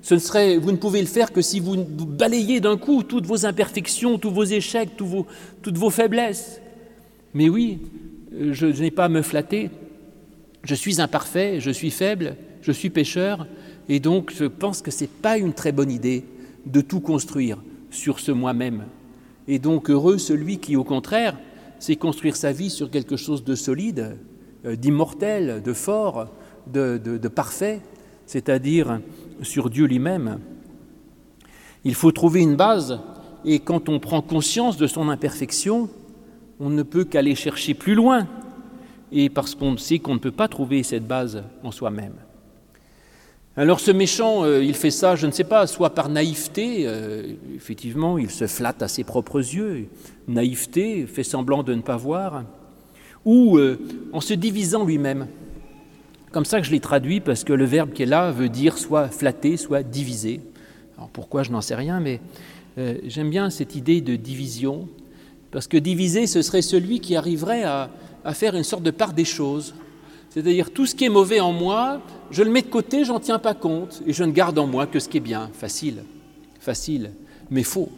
Ce 0.00 0.18
serait, 0.18 0.56
Vous 0.56 0.72
ne 0.72 0.76
pouvez 0.76 1.00
le 1.00 1.06
faire 1.06 1.32
que 1.32 1.40
si 1.40 1.60
vous 1.60 1.76
balayez 1.76 2.60
d'un 2.60 2.76
coup 2.76 3.04
toutes 3.04 3.26
vos 3.26 3.46
imperfections, 3.46 4.18
tous 4.18 4.30
vos 4.30 4.44
échecs, 4.44 4.90
toutes 4.96 5.78
vos 5.78 5.90
faiblesses. 5.90 6.60
Mais 7.34 7.48
oui, 7.48 7.78
je 8.50 8.66
n'ai 8.66 8.90
pas 8.90 9.04
à 9.04 9.08
me 9.08 9.22
flatter. 9.22 9.70
Je 10.64 10.74
suis 10.74 11.00
imparfait, 11.00 11.60
je 11.60 11.70
suis 11.70 11.90
faible, 11.90 12.36
je 12.62 12.72
suis 12.72 12.90
pécheur, 12.90 13.46
et 13.88 14.00
donc, 14.00 14.32
je 14.34 14.44
pense 14.44 14.82
que 14.82 14.90
ce 14.90 15.04
n'est 15.04 15.08
pas 15.08 15.38
une 15.38 15.52
très 15.52 15.72
bonne 15.72 15.90
idée 15.90 16.24
de 16.66 16.80
tout 16.80 17.00
construire 17.00 17.58
sur 17.90 18.20
ce 18.20 18.32
moi-même. 18.32 18.84
Et 19.48 19.58
donc, 19.58 19.90
heureux 19.90 20.18
celui 20.18 20.58
qui, 20.58 20.76
au 20.76 20.84
contraire, 20.84 21.36
sait 21.78 21.96
construire 21.96 22.36
sa 22.36 22.52
vie 22.52 22.70
sur 22.70 22.90
quelque 22.90 23.16
chose 23.16 23.44
de 23.44 23.54
solide, 23.54 24.16
euh, 24.64 24.76
d'immortel, 24.76 25.62
de 25.62 25.72
fort, 25.72 26.28
de, 26.72 26.96
de 26.98 27.28
parfait, 27.28 27.80
c'est-à-dire 28.26 29.00
sur 29.42 29.68
Dieu 29.68 29.86
lui-même. 29.86 30.38
Il 31.84 31.96
faut 31.96 32.12
trouver 32.12 32.40
une 32.40 32.54
base, 32.54 33.00
et 33.44 33.58
quand 33.58 33.88
on 33.88 33.98
prend 33.98 34.22
conscience 34.22 34.76
de 34.76 34.86
son 34.86 35.08
imperfection, 35.08 35.90
on 36.60 36.70
ne 36.70 36.84
peut 36.84 37.04
qu'aller 37.04 37.34
chercher 37.34 37.74
plus 37.74 37.96
loin, 37.96 38.28
et 39.10 39.28
parce 39.28 39.56
qu'on 39.56 39.76
sait 39.76 39.98
qu'on 39.98 40.14
ne 40.14 40.20
peut 40.20 40.30
pas 40.30 40.46
trouver 40.46 40.84
cette 40.84 41.06
base 41.06 41.42
en 41.64 41.72
soi-même. 41.72 42.14
Alors 43.54 43.80
ce 43.80 43.90
méchant, 43.90 44.44
euh, 44.44 44.64
il 44.64 44.72
fait 44.72 44.90
ça, 44.90 45.14
je 45.14 45.26
ne 45.26 45.30
sais 45.30 45.44
pas, 45.44 45.66
soit 45.66 45.90
par 45.90 46.08
naïveté, 46.08 46.84
euh, 46.86 47.34
effectivement, 47.54 48.16
il 48.16 48.30
se 48.30 48.46
flatte 48.46 48.80
à 48.80 48.88
ses 48.88 49.04
propres 49.04 49.40
yeux, 49.40 49.88
naïveté, 50.26 51.06
fait 51.06 51.22
semblant 51.22 51.62
de 51.62 51.74
ne 51.74 51.82
pas 51.82 51.98
voir, 51.98 52.44
ou 53.26 53.58
euh, 53.58 53.78
en 54.14 54.22
se 54.22 54.32
divisant 54.32 54.86
lui-même. 54.86 55.26
Comme 56.30 56.46
ça 56.46 56.60
que 56.60 56.66
je 56.66 56.70
l'ai 56.70 56.80
traduit, 56.80 57.20
parce 57.20 57.44
que 57.44 57.52
le 57.52 57.66
verbe 57.66 57.92
qui 57.92 58.04
est 58.04 58.06
là 58.06 58.30
veut 58.30 58.48
dire 58.48 58.78
soit 58.78 59.08
flatter, 59.08 59.58
soit 59.58 59.82
diviser. 59.82 60.40
Alors 60.96 61.10
pourquoi, 61.10 61.42
je 61.42 61.50
n'en 61.50 61.60
sais 61.60 61.74
rien, 61.74 62.00
mais 62.00 62.20
j'aime 63.06 63.28
bien 63.28 63.50
cette 63.50 63.76
idée 63.76 64.00
de 64.00 64.16
division, 64.16 64.88
parce 65.50 65.66
que 65.66 65.76
diviser, 65.76 66.26
ce 66.26 66.40
serait 66.40 66.62
celui 66.62 67.00
qui 67.00 67.16
arriverait 67.16 67.64
à 67.64 67.90
faire 68.32 68.56
une 68.56 68.62
sorte 68.62 68.82
de 68.82 68.90
part 68.90 69.12
des 69.12 69.26
choses. 69.26 69.74
C'est-à-dire 70.32 70.70
tout 70.70 70.86
ce 70.86 70.94
qui 70.94 71.04
est 71.04 71.10
mauvais 71.10 71.40
en 71.40 71.52
moi, 71.52 72.00
je 72.30 72.42
le 72.42 72.50
mets 72.50 72.62
de 72.62 72.68
côté, 72.68 73.04
j'en 73.04 73.20
tiens 73.20 73.38
pas 73.38 73.52
compte, 73.52 74.02
et 74.06 74.14
je 74.14 74.24
ne 74.24 74.32
garde 74.32 74.58
en 74.58 74.66
moi 74.66 74.86
que 74.86 74.98
ce 74.98 75.10
qui 75.10 75.18
est 75.18 75.20
bien. 75.20 75.50
Facile, 75.52 76.04
facile, 76.58 77.10
mais 77.50 77.62
faux. 77.62 77.90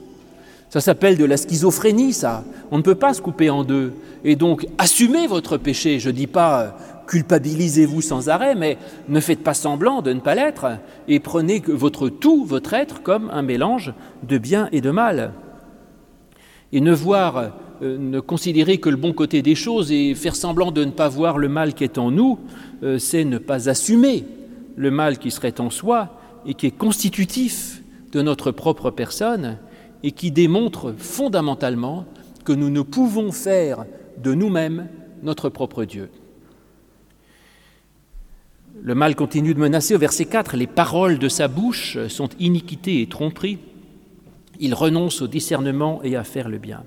Ça 0.68 0.80
s'appelle 0.80 1.16
de 1.16 1.24
la 1.24 1.36
schizophrénie, 1.36 2.12
ça. 2.12 2.42
On 2.72 2.78
ne 2.78 2.82
peut 2.82 2.96
pas 2.96 3.14
se 3.14 3.22
couper 3.22 3.50
en 3.50 3.62
deux. 3.62 3.92
Et 4.24 4.34
donc, 4.34 4.66
assumez 4.78 5.28
votre 5.28 5.58
péché. 5.58 6.00
Je 6.00 6.08
ne 6.08 6.14
dis 6.14 6.26
pas 6.26 6.60
euh, 6.60 6.70
culpabilisez-vous 7.06 8.02
sans 8.02 8.28
arrêt, 8.28 8.56
mais 8.56 8.78
ne 9.08 9.20
faites 9.20 9.44
pas 9.44 9.54
semblant 9.54 10.02
de 10.02 10.12
ne 10.12 10.18
pas 10.18 10.34
l'être, 10.34 10.66
et 11.06 11.20
prenez 11.20 11.62
votre 11.68 12.08
tout, 12.08 12.44
votre 12.44 12.74
être, 12.74 13.04
comme 13.04 13.30
un 13.32 13.42
mélange 13.42 13.94
de 14.24 14.38
bien 14.38 14.68
et 14.72 14.80
de 14.80 14.90
mal. 14.90 15.34
Et 16.72 16.80
ne 16.80 16.92
voir 16.92 17.52
ne 17.82 18.20
considérer 18.20 18.78
que 18.78 18.88
le 18.88 18.96
bon 18.96 19.12
côté 19.12 19.42
des 19.42 19.54
choses 19.54 19.90
et 19.92 20.14
faire 20.14 20.36
semblant 20.36 20.70
de 20.70 20.84
ne 20.84 20.90
pas 20.90 21.08
voir 21.08 21.38
le 21.38 21.48
mal 21.48 21.74
qui 21.74 21.84
est 21.84 21.98
en 21.98 22.10
nous, 22.10 22.38
euh, 22.82 22.98
c'est 22.98 23.24
ne 23.24 23.38
pas 23.38 23.68
assumer 23.68 24.24
le 24.76 24.90
mal 24.90 25.18
qui 25.18 25.30
serait 25.30 25.60
en 25.60 25.70
soi 25.70 26.18
et 26.46 26.54
qui 26.54 26.66
est 26.66 26.76
constitutif 26.76 27.82
de 28.12 28.22
notre 28.22 28.50
propre 28.50 28.90
personne 28.90 29.58
et 30.02 30.12
qui 30.12 30.30
démontre 30.30 30.94
fondamentalement 30.96 32.06
que 32.44 32.52
nous 32.52 32.70
ne 32.70 32.82
pouvons 32.82 33.32
faire 33.32 33.86
de 34.22 34.34
nous-mêmes 34.34 34.88
notre 35.22 35.48
propre 35.48 35.84
Dieu. 35.84 36.10
Le 38.82 38.94
mal 38.94 39.14
continue 39.16 39.54
de 39.54 39.60
menacer 39.60 39.94
au 39.94 39.98
verset 39.98 40.26
4. 40.26 40.56
Les 40.56 40.66
paroles 40.66 41.18
de 41.18 41.28
sa 41.28 41.48
bouche 41.48 41.96
sont 42.08 42.28
iniquité 42.38 43.00
et 43.00 43.06
tromperie. 43.06 43.58
Il 44.60 44.74
renonce 44.74 45.22
au 45.22 45.26
discernement 45.26 46.00
et 46.02 46.16
à 46.16 46.24
faire 46.24 46.48
le 46.48 46.58
bien. 46.58 46.84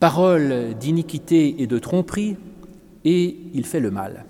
Paroles 0.00 0.74
d'iniquité 0.78 1.62
et 1.62 1.66
de 1.66 1.78
tromperie, 1.78 2.36
et 3.04 3.36
il 3.54 3.64
fait 3.64 3.80
le 3.80 3.90
mal. 3.90 4.24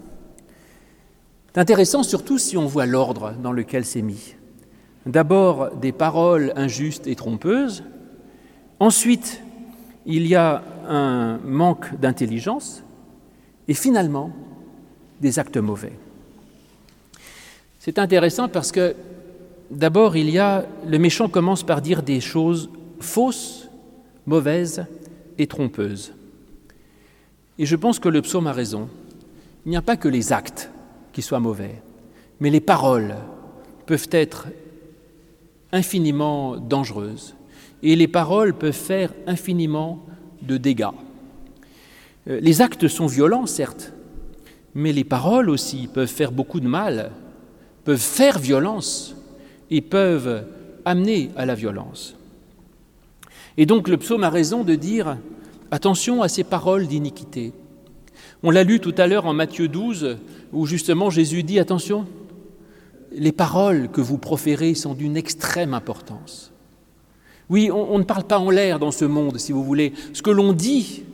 C'est 1.52 1.60
intéressant 1.60 2.02
surtout 2.02 2.38
si 2.38 2.56
on 2.56 2.66
voit 2.66 2.86
l'ordre 2.86 3.32
dans 3.42 3.52
lequel 3.52 3.84
c'est 3.84 4.02
mis. 4.02 4.34
D'abord 5.06 5.70
des 5.76 5.92
paroles 5.92 6.52
injustes 6.56 7.06
et 7.06 7.16
trompeuses, 7.16 7.84
ensuite 8.78 9.42
il 10.04 10.26
y 10.26 10.34
a 10.34 10.62
un 10.88 11.38
manque 11.38 11.98
d'intelligence, 11.98 12.84
et 13.68 13.74
finalement 13.74 14.30
des 15.20 15.38
actes 15.38 15.56
mauvais. 15.56 15.92
C'est 17.80 17.98
intéressant 17.98 18.48
parce 18.48 18.72
que 18.72 18.94
d'abord, 19.70 20.16
il 20.16 20.30
y 20.30 20.38
a 20.38 20.66
le 20.86 20.98
méchant 20.98 21.28
commence 21.28 21.62
par 21.62 21.80
dire 21.82 22.02
des 22.02 22.20
choses 22.20 22.70
fausses, 23.00 23.68
mauvaises 24.26 24.86
et 25.38 25.46
trompeuses. 25.46 26.12
Et 27.58 27.66
je 27.66 27.76
pense 27.76 27.98
que 27.98 28.08
le 28.08 28.22
psaume 28.22 28.46
a 28.46 28.52
raison. 28.52 28.88
Il 29.64 29.70
n'y 29.70 29.76
a 29.76 29.82
pas 29.82 29.96
que 29.96 30.08
les 30.08 30.32
actes 30.32 30.70
qui 31.12 31.22
soient 31.22 31.40
mauvais, 31.40 31.82
mais 32.40 32.50
les 32.50 32.60
paroles 32.60 33.14
peuvent 33.86 34.08
être 34.10 34.48
infiniment 35.72 36.56
dangereuses 36.56 37.34
et 37.82 37.96
les 37.96 38.08
paroles 38.08 38.54
peuvent 38.54 38.72
faire 38.72 39.12
infiniment 39.26 40.04
de 40.42 40.56
dégâts. 40.56 40.86
Euh, 42.28 42.40
les 42.40 42.62
actes 42.62 42.88
sont 42.88 43.06
violents, 43.06 43.46
certes, 43.46 43.92
mais 44.74 44.92
les 44.92 45.04
paroles 45.04 45.50
aussi 45.50 45.88
peuvent 45.92 46.08
faire 46.08 46.32
beaucoup 46.32 46.60
de 46.60 46.68
mal 46.68 47.12
peuvent 47.86 47.98
faire 47.98 48.40
violence 48.40 49.14
et 49.70 49.80
peuvent 49.80 50.44
amener 50.84 51.30
à 51.36 51.46
la 51.46 51.54
violence. 51.54 52.15
Et 53.58 53.66
donc 53.66 53.88
le 53.88 53.96
psaume 53.96 54.24
a 54.24 54.30
raison 54.30 54.64
de 54.64 54.74
dire 54.74 55.16
attention 55.70 56.22
à 56.22 56.28
ces 56.28 56.44
paroles 56.44 56.86
d'iniquité. 56.86 57.52
On 58.42 58.50
l'a 58.50 58.64
lu 58.64 58.80
tout 58.80 58.94
à 58.98 59.06
l'heure 59.06 59.26
en 59.26 59.32
Matthieu 59.32 59.68
12, 59.68 60.18
où 60.52 60.66
justement 60.66 61.10
Jésus 61.10 61.42
dit 61.42 61.58
attention, 61.58 62.06
les 63.12 63.32
paroles 63.32 63.88
que 63.90 64.00
vous 64.00 64.18
proférez 64.18 64.74
sont 64.74 64.94
d'une 64.94 65.16
extrême 65.16 65.74
importance. 65.74 66.52
Oui, 67.48 67.70
on, 67.72 67.98
ne 67.98 68.04
parle 68.04 68.24
pas 68.24 68.38
en 68.38 68.50
l'air 68.50 68.78
dans 68.78 68.90
ce 68.90 69.04
monde, 69.04 69.38
si 69.38 69.52
vous 69.52 69.62
voulez. 69.62 69.92
Ce 70.12 70.20
que 70.20 70.30
l'on 70.30 70.52
dit 70.52 71.04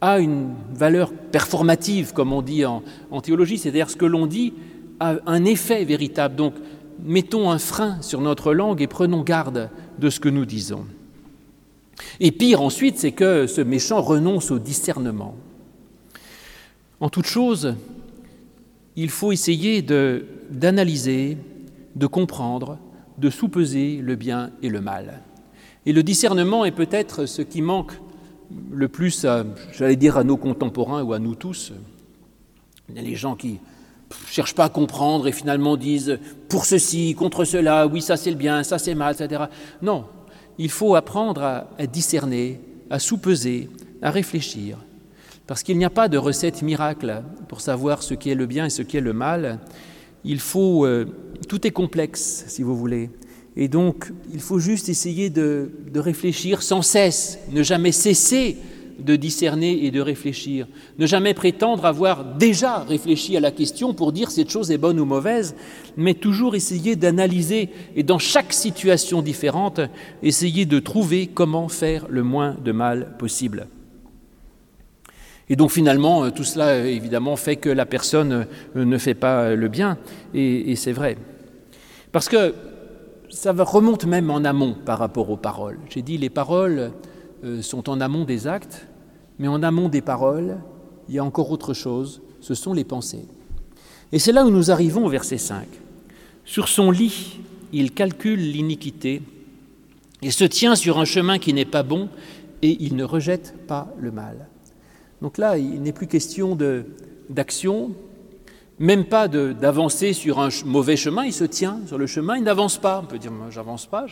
a 0.00 0.18
une 0.18 0.50
valeur 0.74 1.12
performative, 1.12 2.12
comme 2.12 2.32
on 2.32 2.42
dit 2.42 2.64
en, 2.64 2.82
théologie, 3.22 3.56
c'est-à-dire 3.56 3.88
ce 3.88 3.96
que 3.96 4.04
l'on 4.04 4.26
dit 4.26 4.52
a 4.98 5.16
un 5.26 5.44
effet 5.44 5.84
véritable. 5.84 6.34
Donc, 6.34 6.54
mettons 7.02 7.50
un 7.50 7.58
frein 7.58 8.02
sur 8.02 8.20
notre 8.20 8.52
langue 8.52 8.82
et 8.82 8.86
prenons 8.88 9.22
garde 9.22 9.70
de 9.98 10.10
ce 10.10 10.18
que 10.18 10.28
nous 10.28 10.44
disons. 10.44 10.84
Et 12.20 12.32
pire 12.32 12.62
ensuite, 12.62 12.98
c'est 12.98 13.12
que 13.12 13.46
ce 13.46 13.60
méchant 13.60 14.00
renonce 14.00 14.50
au 14.50 14.58
discernement. 14.58 15.36
En 17.00 17.08
toute 17.08 17.26
chose, 17.26 17.74
il 18.96 19.10
faut 19.10 19.32
essayer 19.32 19.82
d'analyser, 19.82 21.36
de, 21.96 22.06
comprendre, 22.06 22.78
de 23.18 23.30
sous-peser 23.30 24.00
le 24.02 24.16
bien 24.16 24.50
et 24.62 24.68
le 24.68 24.80
mal. 24.80 25.20
Et 25.86 25.92
le 25.92 26.02
discernement 26.02 26.64
est 26.64 26.72
peut-être 26.72 27.26
ce 27.26 27.42
qui 27.42 27.60
manque 27.60 27.92
le 28.70 28.88
plus, 28.88 29.26
j'allais 29.72 29.96
dire, 29.96 30.16
à 30.16 30.24
nos 30.24 30.36
contemporains 30.36 31.02
ou 31.02 31.12
à 31.12 31.18
nous 31.18 31.34
tous. 31.34 31.72
Il 32.88 32.96
y 32.96 32.98
a 32.98 33.02
les 33.02 33.16
gens 33.16 33.34
qui 33.34 33.58
cherchent 34.28 34.54
pas 34.54 34.64
à 34.64 34.68
comprendre 34.68 35.26
et 35.26 35.32
finalement 35.32 35.76
disent 35.76 36.18
pour 36.48 36.64
ceci, 36.64 37.14
contre 37.14 37.44
cela, 37.44 37.86
oui, 37.86 38.00
ça 38.00 38.16
c'est 38.16 38.30
le 38.30 38.36
bien, 38.36 38.62
ça 38.62 38.78
c'est 38.78 38.94
mal, 38.94 39.14
etc. 39.14 39.44
Non, 39.82 40.04
il 40.58 40.70
faut 40.70 40.94
apprendre 40.94 41.42
à, 41.42 41.86
discerner, 41.86 42.60
à 42.90 42.98
sous-peser, 42.98 43.68
à 44.02 44.10
réfléchir. 44.10 44.78
Parce 45.46 45.62
qu'il 45.62 45.76
n'y 45.76 45.84
a 45.84 45.90
pas 45.90 46.08
de 46.08 46.16
recette 46.16 46.62
miracle 46.62 47.22
pour 47.48 47.60
savoir 47.60 48.02
ce 48.02 48.14
qui 48.14 48.30
est 48.30 48.34
le 48.34 48.46
bien 48.46 48.66
et 48.66 48.70
ce 48.70 48.82
qui 48.82 48.96
est 48.96 49.02
le 49.02 49.12
mal. 49.12 49.60
Il 50.24 50.40
faut, 50.40 50.86
euh, 50.86 51.04
tout 51.48 51.66
est 51.66 51.70
complexe, 51.70 52.44
si 52.48 52.62
vous 52.62 52.76
voulez. 52.76 53.10
Et 53.56 53.68
donc, 53.68 54.10
il 54.32 54.40
faut 54.40 54.58
juste 54.58 54.88
essayer 54.88 55.30
de 55.30 55.70
réfléchir 55.94 56.62
sans 56.62 56.82
cesse, 56.82 57.38
ne 57.50 57.62
jamais 57.62 57.92
cesser 57.92 58.58
de 58.98 59.16
discerner 59.16 59.84
et 59.84 59.90
de 59.90 60.00
réfléchir. 60.00 60.66
Ne 60.98 61.06
jamais 61.06 61.34
prétendre 61.34 61.84
avoir 61.84 62.24
déjà 62.24 62.78
réfléchi 62.78 63.36
à 63.36 63.40
la 63.40 63.50
question 63.50 63.94
pour 63.94 64.12
dire 64.12 64.30
cette 64.30 64.50
chose 64.50 64.70
est 64.70 64.78
bonne 64.78 65.00
ou 65.00 65.04
mauvaise, 65.04 65.54
mais 65.96 66.14
toujours 66.14 66.54
essayer 66.54 66.96
d'analyser 66.96 67.70
et 67.96 68.02
dans 68.02 68.18
chaque 68.18 68.52
situation 68.52 69.22
différente, 69.22 69.80
essayer 70.22 70.66
de 70.66 70.78
trouver 70.78 71.26
comment 71.26 71.68
faire 71.68 72.06
le 72.08 72.22
moins 72.22 72.56
de 72.64 72.72
mal 72.72 73.16
possible. 73.18 73.68
Et 75.48 75.56
donc 75.56 75.70
finalement, 75.70 76.30
tout 76.30 76.44
cela 76.44 76.86
évidemment 76.86 77.36
fait 77.36 77.56
que 77.56 77.68
la 77.68 77.86
personne 77.86 78.46
ne 78.74 78.98
fait 78.98 79.14
pas 79.14 79.54
le 79.54 79.68
bien, 79.68 79.98
et, 80.32 80.74
c'est 80.76 80.92
vrai. 80.92 81.18
Parce 82.12 82.28
que 82.28 82.54
ça 83.28 83.52
remonte 83.52 84.06
même 84.06 84.30
en 84.30 84.44
amont 84.44 84.74
par 84.86 84.98
rapport 84.98 85.28
aux 85.28 85.36
paroles. 85.36 85.78
J'ai 85.90 86.02
dit 86.02 86.16
les 86.16 86.30
paroles 86.30 86.78
euh, 86.78 86.88
sont 87.62 87.90
en 87.90 88.00
amont 88.00 88.24
des 88.24 88.46
actes, 88.46 88.86
mais 89.38 89.48
en 89.48 89.62
amont 89.62 89.88
des 89.88 90.00
paroles, 90.00 90.58
il 91.08 91.14
y 91.14 91.18
a 91.18 91.24
encore 91.24 91.50
autre 91.50 91.74
chose, 91.74 92.22
ce 92.40 92.54
sont 92.54 92.72
les 92.72 92.84
pensées. 92.84 93.26
Et 94.12 94.18
c'est 94.18 94.32
là 94.32 94.44
où 94.44 94.50
nous 94.50 94.70
arrivons 94.70 95.04
au 95.04 95.08
verset 95.08 95.38
5. 95.38 95.66
Sur 96.44 96.68
son 96.68 96.90
lit, 96.90 97.40
il 97.72 97.92
calcule 97.92 98.40
l'iniquité 98.40 99.22
et 100.22 100.30
se 100.30 100.44
tient 100.44 100.76
sur 100.76 100.98
un 100.98 101.04
chemin 101.04 101.38
qui 101.38 101.52
n'est 101.52 101.64
pas 101.64 101.82
bon 101.82 102.08
et 102.62 102.76
il 102.80 102.96
ne 102.96 103.04
rejette 103.04 103.54
pas 103.66 103.92
le 103.98 104.10
mal. 104.10 104.48
Donc 105.20 105.38
là, 105.38 105.58
il 105.58 105.82
n'est 105.82 105.92
plus 105.92 106.06
question 106.06 106.56
d'action, 107.28 107.92
même 108.78 109.04
pas 109.04 109.28
d'avancer 109.28 110.12
sur 110.12 110.38
un 110.38 110.48
mauvais 110.64 110.96
chemin, 110.96 111.24
il 111.24 111.32
se 111.32 111.44
tient 111.44 111.80
sur 111.86 111.98
le 111.98 112.06
chemin, 112.06 112.36
il 112.36 112.44
n'avance 112.44 112.78
pas. 112.78 113.00
On 113.02 113.06
peut 113.06 113.18
dire, 113.18 113.32
j'avance 113.50 113.86
pas. 113.86 114.06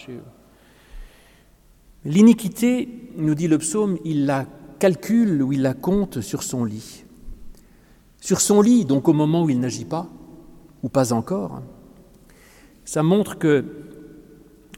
L'iniquité, 2.04 2.88
nous 3.16 3.34
dit 3.34 3.48
le 3.48 3.58
psaume, 3.58 3.98
il 4.04 4.26
la 4.26 4.46
calcule 4.78 5.42
ou 5.42 5.52
il 5.52 5.62
la 5.62 5.74
compte 5.74 6.20
sur 6.20 6.42
son 6.42 6.64
lit. 6.64 7.04
Sur 8.20 8.40
son 8.40 8.60
lit, 8.60 8.84
donc 8.84 9.08
au 9.08 9.12
moment 9.12 9.44
où 9.44 9.50
il 9.50 9.60
n'agit 9.60 9.84
pas, 9.84 10.08
ou 10.82 10.88
pas 10.88 11.12
encore, 11.12 11.62
ça 12.84 13.02
montre 13.02 13.38
que 13.38 13.64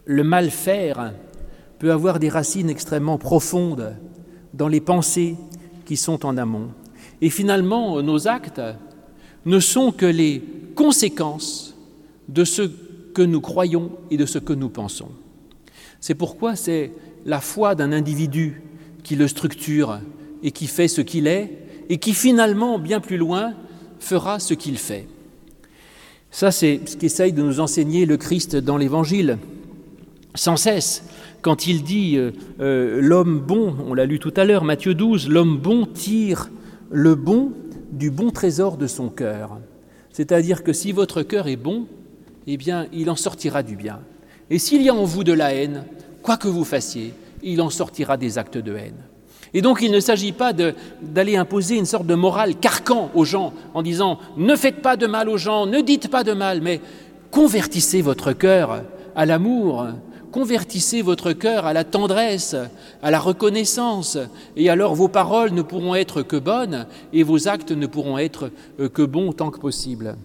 le 0.04 0.24
mal 0.24 0.50
faire 0.50 1.14
peut 1.78 1.92
avoir 1.92 2.18
des 2.18 2.28
racines 2.28 2.68
extrêmement 2.68 3.16
profondes 3.16 3.96
dans 4.52 4.68
les 4.68 4.80
pensées 4.80 5.36
qui 5.86 5.96
sont 5.96 6.26
en 6.26 6.36
amont. 6.36 6.68
Et 7.20 7.30
finalement, 7.30 8.02
nos 8.02 8.28
actes 8.28 8.60
ne 9.46 9.60
sont 9.60 9.92
que 9.92 10.06
les 10.06 10.42
conséquences 10.74 11.76
de 12.28 12.44
ce 12.44 12.62
que 13.14 13.22
nous 13.22 13.40
croyons 13.40 13.92
et 14.10 14.16
de 14.16 14.26
ce 14.26 14.38
que 14.38 14.52
nous 14.52 14.68
pensons. 14.68 15.10
C'est 16.06 16.14
pourquoi 16.14 16.54
c'est 16.54 16.92
la 17.24 17.40
foi 17.40 17.74
d'un 17.74 17.90
individu 17.90 18.60
qui 19.04 19.16
le 19.16 19.26
structure 19.26 20.00
et 20.42 20.50
qui 20.50 20.66
fait 20.66 20.86
ce 20.86 21.00
qu'il 21.00 21.26
est, 21.26 21.56
et 21.88 21.96
qui 21.96 22.12
finalement, 22.12 22.78
bien 22.78 23.00
plus 23.00 23.16
loin, 23.16 23.54
fera 24.00 24.38
ce 24.38 24.52
qu'il 24.52 24.76
fait. 24.76 25.08
Ça, 26.30 26.50
c'est 26.50 26.82
ce 26.84 26.98
qu'essaye 26.98 27.32
de 27.32 27.40
nous 27.40 27.58
enseigner 27.58 28.04
le 28.04 28.18
Christ 28.18 28.54
dans 28.54 28.76
l'Évangile, 28.76 29.38
sans 30.34 30.58
cesse. 30.58 31.04
Quand 31.40 31.66
il 31.66 31.82
dit 31.82 32.18
euh, 32.18 32.32
euh, 32.60 33.00
l'homme 33.00 33.40
bon, 33.40 33.74
on 33.88 33.94
l'a 33.94 34.04
lu 34.04 34.18
tout 34.18 34.34
à 34.36 34.44
l'heure, 34.44 34.64
Matthieu 34.64 34.92
12, 34.92 35.30
l'homme 35.30 35.56
bon 35.56 35.86
tire 35.86 36.50
le 36.90 37.14
bon 37.14 37.50
du 37.92 38.10
bon 38.10 38.30
trésor 38.30 38.76
de 38.76 38.86
son 38.86 39.08
cœur. 39.08 39.58
C'est-à-dire 40.12 40.64
que 40.64 40.74
si 40.74 40.92
votre 40.92 41.22
cœur 41.22 41.48
est 41.48 41.56
bon, 41.56 41.86
eh 42.46 42.58
bien, 42.58 42.88
il 42.92 43.08
en 43.08 43.16
sortira 43.16 43.62
du 43.62 43.74
bien. 43.74 44.00
Et 44.50 44.58
s'il 44.58 44.82
y 44.82 44.88
a 44.88 44.94
en 44.94 45.04
vous 45.04 45.24
de 45.24 45.32
la 45.32 45.54
haine, 45.54 45.84
quoi 46.22 46.36
que 46.36 46.48
vous 46.48 46.64
fassiez, 46.64 47.14
il 47.42 47.60
en 47.60 47.70
sortira 47.70 48.16
des 48.16 48.38
actes 48.38 48.58
de 48.58 48.76
haine. 48.76 49.02
Et 49.52 49.62
donc 49.62 49.80
il 49.82 49.92
ne 49.92 50.00
s'agit 50.00 50.32
pas 50.32 50.52
d'aller 50.52 51.36
imposer 51.36 51.76
une 51.76 51.86
sorte 51.86 52.06
de 52.06 52.14
morale 52.14 52.56
carcan 52.56 53.10
aux 53.14 53.24
gens 53.24 53.52
en 53.72 53.82
disant 53.82 54.18
ne 54.36 54.56
faites 54.56 54.82
pas 54.82 54.96
de 54.96 55.06
mal 55.06 55.28
aux 55.28 55.38
gens, 55.38 55.66
ne 55.66 55.80
dites 55.80 56.08
pas 56.10 56.24
de 56.24 56.32
mal, 56.32 56.60
mais 56.60 56.80
convertissez 57.30 58.02
votre 58.02 58.32
cœur 58.32 58.82
à 59.14 59.26
l'amour, 59.26 59.86
convertissez 60.32 61.02
votre 61.02 61.32
cœur 61.32 61.66
à 61.66 61.72
la 61.72 61.84
tendresse, 61.84 62.56
à 63.00 63.12
la 63.12 63.20
reconnaissance, 63.20 64.18
et 64.56 64.68
alors 64.68 64.96
vos 64.96 65.06
paroles 65.06 65.52
ne 65.52 65.62
pourront 65.62 65.94
être 65.94 66.22
que 66.22 66.36
bonnes 66.36 66.86
et 67.12 67.22
vos 67.22 67.46
actes 67.46 67.70
ne 67.70 67.86
pourront 67.86 68.18
être 68.18 68.50
euh, 68.80 68.88
que 68.88 69.02
bons 69.02 69.32
tant 69.32 69.52
que 69.52 69.60
possible. 69.60 70.16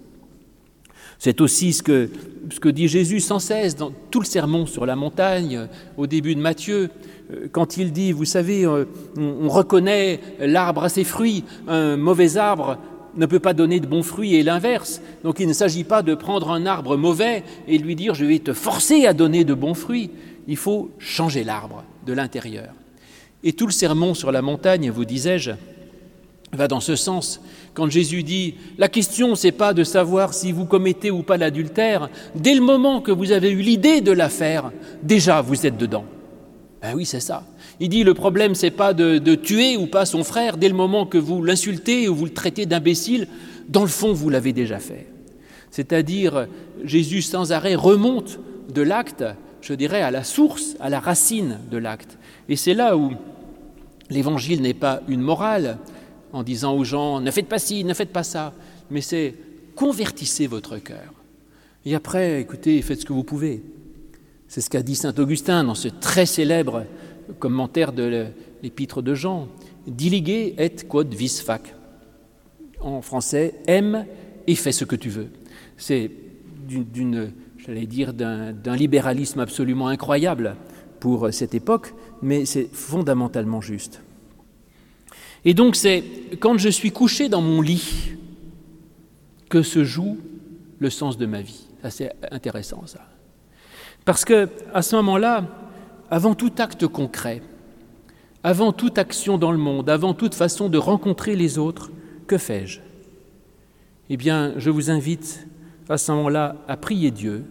C'est 1.20 1.42
aussi 1.42 1.74
ce 1.74 1.84
que, 1.84 2.10
ce 2.50 2.60
que 2.60 2.70
dit 2.70 2.88
Jésus 2.88 3.20
sans 3.20 3.40
cesse 3.40 3.76
dans 3.76 3.92
tout 4.10 4.22
le 4.22 4.26
sermon 4.26 4.66
sur 4.66 4.86
la 4.86 4.96
montagne, 4.96 5.68
au 5.98 6.08
début 6.08 6.34
de 6.34 6.40
Matthieu, 6.40 6.90
euh, 7.32 7.48
quand 7.52 7.78
il 7.78 7.92
dit, 7.92 8.14
vous 8.14 8.26
savez, 8.26 8.66
euh, 8.66 8.86
on 9.18 9.50
reconnaît 9.50 10.22
l'arbre 10.40 10.86
à 10.86 10.90
ses 10.90 11.04
fruits, 11.04 11.44
un 11.68 11.98
mauvais 11.98 12.38
arbre 12.38 12.78
ne 13.18 13.26
peut 13.26 13.40
pas 13.40 13.54
donner 13.54 13.80
de 13.80 13.88
bons 13.88 14.04
fruits 14.04 14.36
et 14.36 14.44
l'inverse. 14.44 15.02
Donc 15.24 15.40
il 15.40 15.48
ne 15.48 15.54
s'agit 15.54 15.84
pas 15.84 16.02
de 16.02 16.16
prendre 16.16 16.52
un 16.52 16.66
arbre 16.66 16.96
mauvais 16.96 17.44
et 17.68 17.78
lui 17.78 17.96
dire 17.96 18.14
je 18.14 18.26
vais 18.26 18.40
te 18.40 18.54
forcer 18.54 19.06
à 19.06 19.14
donner 19.14 19.44
de 19.44 19.54
bons 19.54 19.74
fruits. 19.74 20.12
Il 20.48 20.58
faut 20.58 20.92
changer 21.00 21.44
l'arbre 21.44 21.84
de 22.06 22.14
l'intérieur. 22.14 22.70
Et 23.44 23.54
tout 23.54 23.66
le 23.66 23.72
sermon 23.72 24.14
sur 24.14 24.32
la 24.32 24.42
montagne, 24.42 24.90
vous 24.90 25.06
disais-je, 25.06 25.52
va 26.52 26.68
dans 26.68 26.80
ce 26.80 26.96
sens. 26.96 27.42
Quand 27.74 27.90
Jésus 27.90 28.24
dit 28.24 28.56
la 28.78 28.88
question 28.88 29.36
c'est 29.36 29.52
pas 29.52 29.74
de 29.74 29.84
savoir 29.84 30.34
si 30.34 30.52
vous 30.52 30.66
commettez 30.66 31.12
ou 31.12 31.24
pas 31.24 31.38
l'adultère, 31.38 32.10
dès 32.36 32.56
le 32.56 32.62
moment 32.62 33.02
que 33.02 33.12
vous 33.12 33.32
avez 33.32 33.52
eu 33.52 33.62
l'idée 33.62 34.02
de 34.02 34.12
la 34.12 34.30
faire, 34.30 34.72
déjà 35.04 35.42
vous 35.42 35.66
êtes 35.66 35.78
dedans. 35.78 36.06
Ben 36.82 36.94
oui, 36.96 37.06
c'est 37.06 37.20
ça. 37.20 37.44
Il 37.80 37.90
dit 37.90 38.04
le 38.04 38.14
problème 38.14 38.56
c'est 38.56 38.72
pas 38.72 38.94
de, 38.94 39.18
de, 39.18 39.36
tuer 39.36 39.78
ou 39.78 39.86
pas 39.86 40.06
son 40.06 40.24
frère 40.24 40.58
dès 40.58 40.70
le 40.70 40.76
moment 40.76 41.06
que 41.06 41.18
vous 41.18 41.44
l'insultez 41.44 42.08
ou 42.08 42.16
vous 42.16 42.26
le 42.26 42.34
traitez 42.34 42.66
d'imbécile, 42.66 43.28
dans 43.68 43.82
le 43.82 43.88
fond 43.88 44.14
vous 44.14 44.30
l'avez 44.30 44.54
déjà 44.54 44.80
fait. 44.80 45.08
C'est-à-dire 45.72 46.48
Jésus 46.84 47.22
sans 47.22 47.52
arrêt 47.52 47.76
remonte 47.76 48.40
de 48.74 48.82
l'acte, 48.82 49.24
je 49.62 49.74
dirais 49.74 50.02
à 50.02 50.12
la 50.12 50.24
source, 50.24 50.76
à 50.80 50.90
la 50.90 51.00
racine 51.00 51.60
de 51.70 51.78
l'acte. 51.78 52.18
Et 52.48 52.56
c'est 52.56 52.74
là 52.74 52.98
où 52.98 53.12
l'évangile 54.10 54.62
n'est 54.62 54.74
pas 54.74 55.02
une 55.08 55.22
morale, 55.22 55.78
en 56.34 56.44
disant 56.44 56.74
aux 56.76 56.84
gens 56.84 57.20
ne 57.20 57.32
faites 57.32 57.48
pas 57.48 57.60
ci, 57.60 57.84
ne 57.84 57.94
faites 57.94 58.12
pas 58.12 58.24
ça, 58.24 58.54
mais 58.90 59.02
c'est 59.02 59.36
convertissez 59.76 60.48
votre 60.48 60.78
cœur. 60.78 61.14
Et 61.86 61.96
après, 61.96 62.42
écoutez, 62.42 62.82
faites 62.82 63.02
ce 63.02 63.06
que 63.06 63.14
vous 63.14 63.24
pouvez. 63.24 63.64
C'est 64.48 64.62
ce 64.62 64.70
qu'a 64.70 64.82
dit 64.82 64.96
saint 64.96 65.14
Augustin 65.18 65.64
dans 65.64 65.76
ce 65.76 65.88
très 65.88 66.26
célèbre 66.26 66.86
commentaire 67.40 67.94
de 67.94 68.26
l'épître 68.64 69.02
de 69.02 69.14
Jean. 69.14 69.48
Dilige 69.88 70.54
et 70.58 70.76
quod 70.88 71.14
vis 71.14 71.42
fac. 71.42 71.74
En 72.82 73.02
français, 73.02 73.56
aime 73.68 74.06
et 74.48 74.56
fais 74.56 74.72
ce 74.72 74.86
que 74.86 74.96
tu 74.96 75.10
veux. 75.10 75.28
C'est 75.78 76.12
d'une, 76.68 77.32
j'allais 77.58 77.86
dire, 77.86 78.14
d'un 78.14 78.76
libéralisme 78.76 79.40
absolument 79.40 79.88
incroyable 79.88 80.56
pour 81.00 81.34
cette 81.34 81.56
époque, 81.56 81.94
mais 82.22 82.46
c'est 82.46 82.70
fondamentalement 82.72 83.62
juste. 83.62 84.02
Et 85.46 85.54
donc 85.54 85.76
c'est 85.76 86.04
quand 86.40 86.58
je 86.58 86.70
suis 86.70 86.92
couché 86.92 87.30
dans 87.30 87.42
mon 87.42 87.62
lit 87.62 88.14
que 89.50 89.64
se 89.64 89.84
joue 89.84 90.18
le 90.80 90.90
sens 90.90 91.18
de 91.18 91.26
ma 91.26 91.42
vie. 91.42 91.66
C'est 91.90 92.14
intéressant 92.32 92.84
ça. 92.86 93.02
Parce 94.06 94.26
que 94.26 94.50
à 94.74 94.82
ce 94.82 94.96
moment-là, 94.98 95.46
avant 96.12 96.36
tout 96.36 96.52
acte 96.58 96.88
concret, 96.88 97.42
avant 98.44 98.72
toute 98.72 98.98
action 98.98 99.38
dans 99.38 99.52
le 99.52 99.58
monde, 99.58 99.90
avant 99.90 100.14
toute 100.14 100.36
façon 100.36 100.70
de 100.70 100.78
rencontrer 100.78 101.36
les 101.36 101.58
autres, 101.58 101.92
que 102.28 102.38
fais-je? 102.38 102.80
Eh 104.10 104.18
bien, 104.18 104.54
je 104.58 104.70
vous 104.70 104.90
invite 104.90 105.48
à 105.88 105.98
ce 105.98 106.12
moment-là 106.12 106.56
à 106.68 106.78
prier 106.78 107.12
Dieu. 107.12 107.46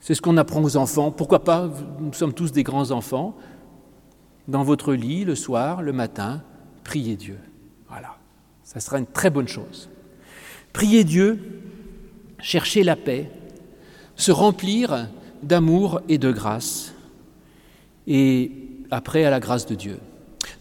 C'est 0.00 0.14
ce 0.14 0.22
qu'on 0.22 0.36
apprend 0.36 0.62
aux 0.62 0.76
enfants. 0.76 1.10
Pourquoi 1.10 1.42
pas? 1.42 1.70
Nous 2.00 2.12
sommes 2.12 2.32
tous 2.32 2.52
des 2.52 2.62
grands 2.62 2.90
enfants 2.90 3.36
dans 4.48 4.62
votre 4.62 4.94
lit 4.94 5.24
le 5.24 5.34
soir, 5.34 5.82
le 5.82 5.92
matin, 5.92 6.42
priez 6.84 7.16
Dieu. 7.16 7.38
Voilà, 7.88 8.16
ça 8.62 8.80
sera 8.80 8.98
une 8.98 9.06
très 9.06 9.30
bonne 9.30 9.48
chose. 9.48 9.88
Priez 10.72 11.04
Dieu, 11.04 11.38
chercher 12.38 12.84
la 12.84 12.96
paix, 12.96 13.30
se 14.14 14.32
remplir 14.32 15.08
d'amour 15.42 16.00
et 16.08 16.18
de 16.18 16.30
grâce, 16.30 16.94
et 18.06 18.52
après 18.90 19.24
à 19.24 19.30
la 19.30 19.40
grâce 19.40 19.66
de 19.66 19.74
Dieu. 19.74 19.98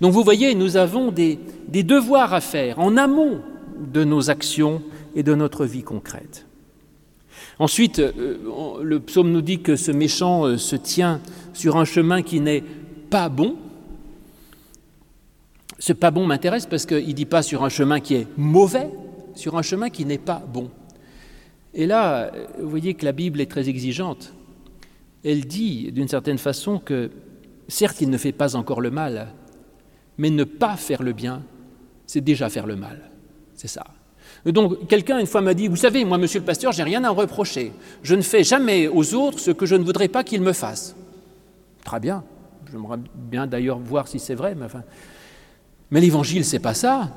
Donc 0.02 0.14
vous 0.14 0.24
voyez, 0.24 0.56
nous 0.56 0.78
avons 0.78 1.12
des, 1.12 1.40
devoirs 1.70 2.34
à 2.34 2.42
faire 2.42 2.80
en 2.80 2.98
amont 2.98 3.42
de 3.94 4.04
nos 4.04 4.30
actions 4.30 4.82
et 5.16 5.24
de 5.24 5.36
notre 5.36 5.66
vie 5.66 5.84
concrète. 5.84 6.46
Ensuite, 7.60 8.00
euh, 8.00 8.82
le 8.82 9.00
psaume 9.00 9.32
nous 9.32 9.42
dit 9.42 9.62
que 9.62 9.76
ce 9.76 9.92
méchant 9.92 10.46
euh, 10.46 10.58
se 10.58 10.76
tient 10.76 11.22
sur 11.54 11.78
un 11.78 11.86
chemin 11.86 12.22
qui 12.22 12.42
n'est 12.42 12.64
pas 13.10 13.30
bon, 13.30 13.56
ce 15.80 15.94
pas 15.94 16.12
bon 16.12 16.26
m'intéresse 16.26 16.66
parce 16.66 16.86
qu'il 16.86 17.08
ne 17.08 17.14
dit 17.14 17.26
pas 17.26 17.42
sur 17.42 17.64
un 17.64 17.70
chemin 17.70 18.00
qui 18.00 18.16
est 18.16 18.28
mauvais, 18.38 18.90
sur 19.36 19.58
un 19.58 19.62
chemin 19.62 19.90
qui 19.90 20.06
n'est 20.06 20.18
pas 20.18 20.42
bon. 20.48 20.70
Et 21.74 21.86
là, 21.86 22.32
vous 22.60 22.70
voyez 22.70 22.94
que 22.94 23.04
la 23.04 23.12
Bible 23.12 23.42
est 23.42 23.52
très 23.52 23.68
exigeante. 23.68 24.34
Elle 25.24 25.46
dit 25.46 25.92
d'une 25.92 26.08
certaine 26.08 26.38
façon 26.38 26.80
que 26.80 27.12
certes 27.68 28.00
il 28.02 28.10
ne 28.10 28.18
fait 28.18 28.32
pas 28.32 28.56
encore 28.56 28.80
le 28.80 28.92
mal, 28.92 29.34
mais 30.18 30.30
ne 30.30 30.44
pas 30.44 30.78
faire 30.78 31.04
le 31.04 31.14
bien, 31.14 31.44
c'est 32.08 32.22
déjà 32.22 32.50
faire 32.50 32.68
le 32.68 32.76
mal. 32.76 33.12
C'est 33.56 33.68
ça. 33.68 33.84
Donc 34.46 34.88
quelqu'un 34.88 35.20
une 35.20 35.26
fois 35.26 35.42
m'a 35.42 35.54
dit, 35.54 35.68
vous 35.68 35.76
savez, 35.76 36.06
moi 36.06 36.18
monsieur 36.18 36.40
le 36.40 36.46
pasteur, 36.46 36.72
j'ai 36.72 36.84
rien 36.84 37.04
à 37.04 37.10
reprocher. 37.10 37.74
Je 38.04 38.16
ne 38.16 38.22
fais 38.22 38.44
jamais 38.44 38.88
aux 38.88 39.14
autres 39.16 39.40
ce 39.40 39.52
que 39.52 39.66
je 39.66 39.76
ne 39.76 39.84
voudrais 39.84 40.08
pas 40.08 40.24
qu'ils 40.24 40.42
me 40.42 40.54
fassent. 40.54 40.96
Très 41.84 42.00
bien. 42.00 42.24
J'aimerais 42.72 43.00
bien 43.16 43.48
d'ailleurs 43.48 43.80
voir 43.80 44.08
si 44.08 44.20
c'est 44.20 44.36
vrai, 44.36 44.56
mais 44.56 44.66
enfin, 44.66 44.84
mais 45.92 46.02
l'évangile, 46.02 46.46
c'est 46.46 46.60
pas 46.60 46.74
ça. 46.74 47.12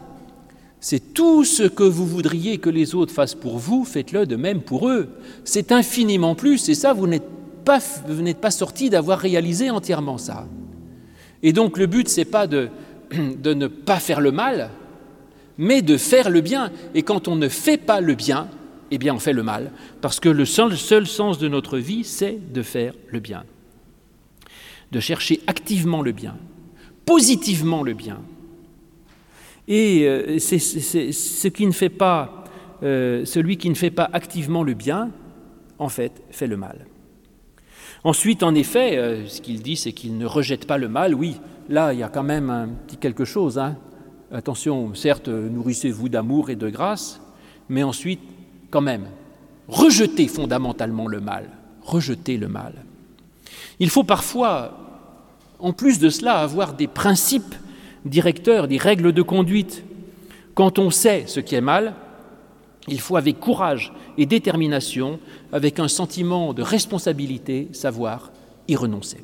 C'est 0.81 1.13
tout 1.13 1.45
ce 1.45 1.65
que 1.65 1.83
vous 1.83 2.07
voudriez 2.07 2.59
que 2.59 2.71
les 2.71 2.95
autres 2.95 3.13
fassent 3.13 3.35
pour 3.35 3.59
vous, 3.59 3.85
faites-le 3.85 4.27
de 4.27 4.37
même 4.37 4.61
pour 4.61 4.89
eux. 4.89 5.09
C'est 5.45 5.73
infiniment 5.73 6.35
plus, 6.35 6.69
et 6.69 6.75
ça, 6.75 6.93
vous 6.93 7.07
n'êtes 7.07 7.27
pas, 7.65 8.51
sorti 8.51 8.89
d'avoir 8.89 9.19
réalisé 9.19 9.71
entièrement 9.71 10.19
ça. 10.19 10.47
Et 11.43 11.53
donc 11.53 11.79
le 11.79 11.87
but, 11.87 12.09
c'est 12.09 12.25
pas 12.25 12.47
de, 12.47 12.71
ne 13.45 13.67
pas 13.67 13.99
faire 13.99 14.21
le 14.21 14.31
mal, 14.31 14.71
mais 15.57 15.83
de 15.83 15.97
faire 15.97 16.31
le 16.31 16.41
bien. 16.41 16.71
Et 16.95 17.03
quand 17.03 17.27
on 17.27 17.35
ne 17.35 17.49
fait 17.49 17.79
pas 17.79 18.01
le 18.01 18.15
bien, 18.15 18.49
eh 18.93 18.99
bien 18.99 19.15
on 19.15 19.19
fait 19.19 19.33
le 19.33 19.43
mal, 19.43 19.73
parce 20.01 20.21
que 20.21 20.29
le 20.29 20.45
seul 20.45 21.07
sens 21.07 21.39
de 21.39 21.49
notre 21.49 21.79
vie, 21.79 22.05
c'est 22.05 22.39
de 22.53 22.63
faire 22.63 22.95
le 23.09 23.19
bien, 23.19 23.43
de 24.93 25.01
chercher 25.01 25.41
activement 25.49 26.03
le 26.03 26.13
bien, 26.13 26.37
positivement 27.05 27.83
le 27.83 27.95
bien. 27.95 28.19
Et 29.69 30.09
euh, 30.09 30.39
c'est 30.39 30.59
ce 30.59 31.49
qui 31.49 31.67
ne 31.67 31.73
fait 31.73 31.91
pas, 31.91 32.45
euh, 32.83 33.27
celui 33.27 33.59
qui 33.59 33.69
ne 33.69 33.75
fait 33.75 33.91
pas 33.91 34.09
activement 34.15 34.63
le 34.63 34.73
bien, 34.73 35.11
en 35.79 35.91
fait, 35.91 36.23
fait 36.31 36.47
le 36.47 36.57
mal. 36.57 36.87
Ensuite, 38.03 38.43
en 38.43 38.55
effet, 38.55 38.97
euh, 38.97 39.27
ce 39.27 39.43
qu'il 39.43 39.61
dit, 39.61 39.77
c'est 39.77 39.93
qu'il 39.93 40.17
ne 40.17 40.25
rejette 40.25 40.67
pas 40.67 40.79
le 40.79 40.89
mal. 40.89 41.15
Oui, 41.15 41.37
là, 41.69 41.93
il 41.93 41.99
y 41.99 42.03
a 42.03 42.09
quand 42.09 42.23
même 42.23 42.49
un 42.49 42.69
petit 42.69 42.97
quelque 42.97 43.27
chose. 43.27 43.59
Hein. 43.59 43.77
Attention, 44.33 44.95
certes, 44.95 45.29
nourrissez-vous 45.29 46.09
d'amour 46.09 46.49
et 46.49 46.57
de 46.57 46.71
grâce, 46.71 47.21
mais 47.69 47.83
ensuite, 47.83 48.21
quand 48.71 48.81
même, 48.81 49.07
rejetez 49.69 50.29
fondamentalement 50.29 51.09
le 51.09 51.21
mal. 51.21 51.51
Rejetez 51.83 52.39
le 52.39 52.49
mal. 52.49 52.85
Il 53.81 53.91
faut 53.91 54.05
parfois, 54.05 54.79
en 55.59 55.75
plus 55.75 55.99
de 55.99 56.09
cela, 56.09 56.39
avoir 56.39 56.73
des 56.73 56.87
principes 56.87 57.55
directeurs, 58.05 58.69
des 58.69 58.79
règles 58.79 59.13
de 59.13 59.23
conduite. 59.23 59.85
Quand 60.55 60.79
on 60.79 60.91
sait 60.91 61.25
ce 61.27 61.41
qui 61.41 61.55
est 61.55 61.61
mal, 61.61 61.95
il 62.89 63.01
faut 63.01 63.17
avec 63.17 63.39
courage 63.39 63.93
et 64.17 64.27
détermination, 64.27 65.21
avec 65.53 65.79
un 65.79 65.89
sentiment 65.89 66.55
de 66.55 66.63
responsabilité, 66.63 67.69
savoir 67.73 68.33
y 68.67 68.77
renoncer. 68.77 69.19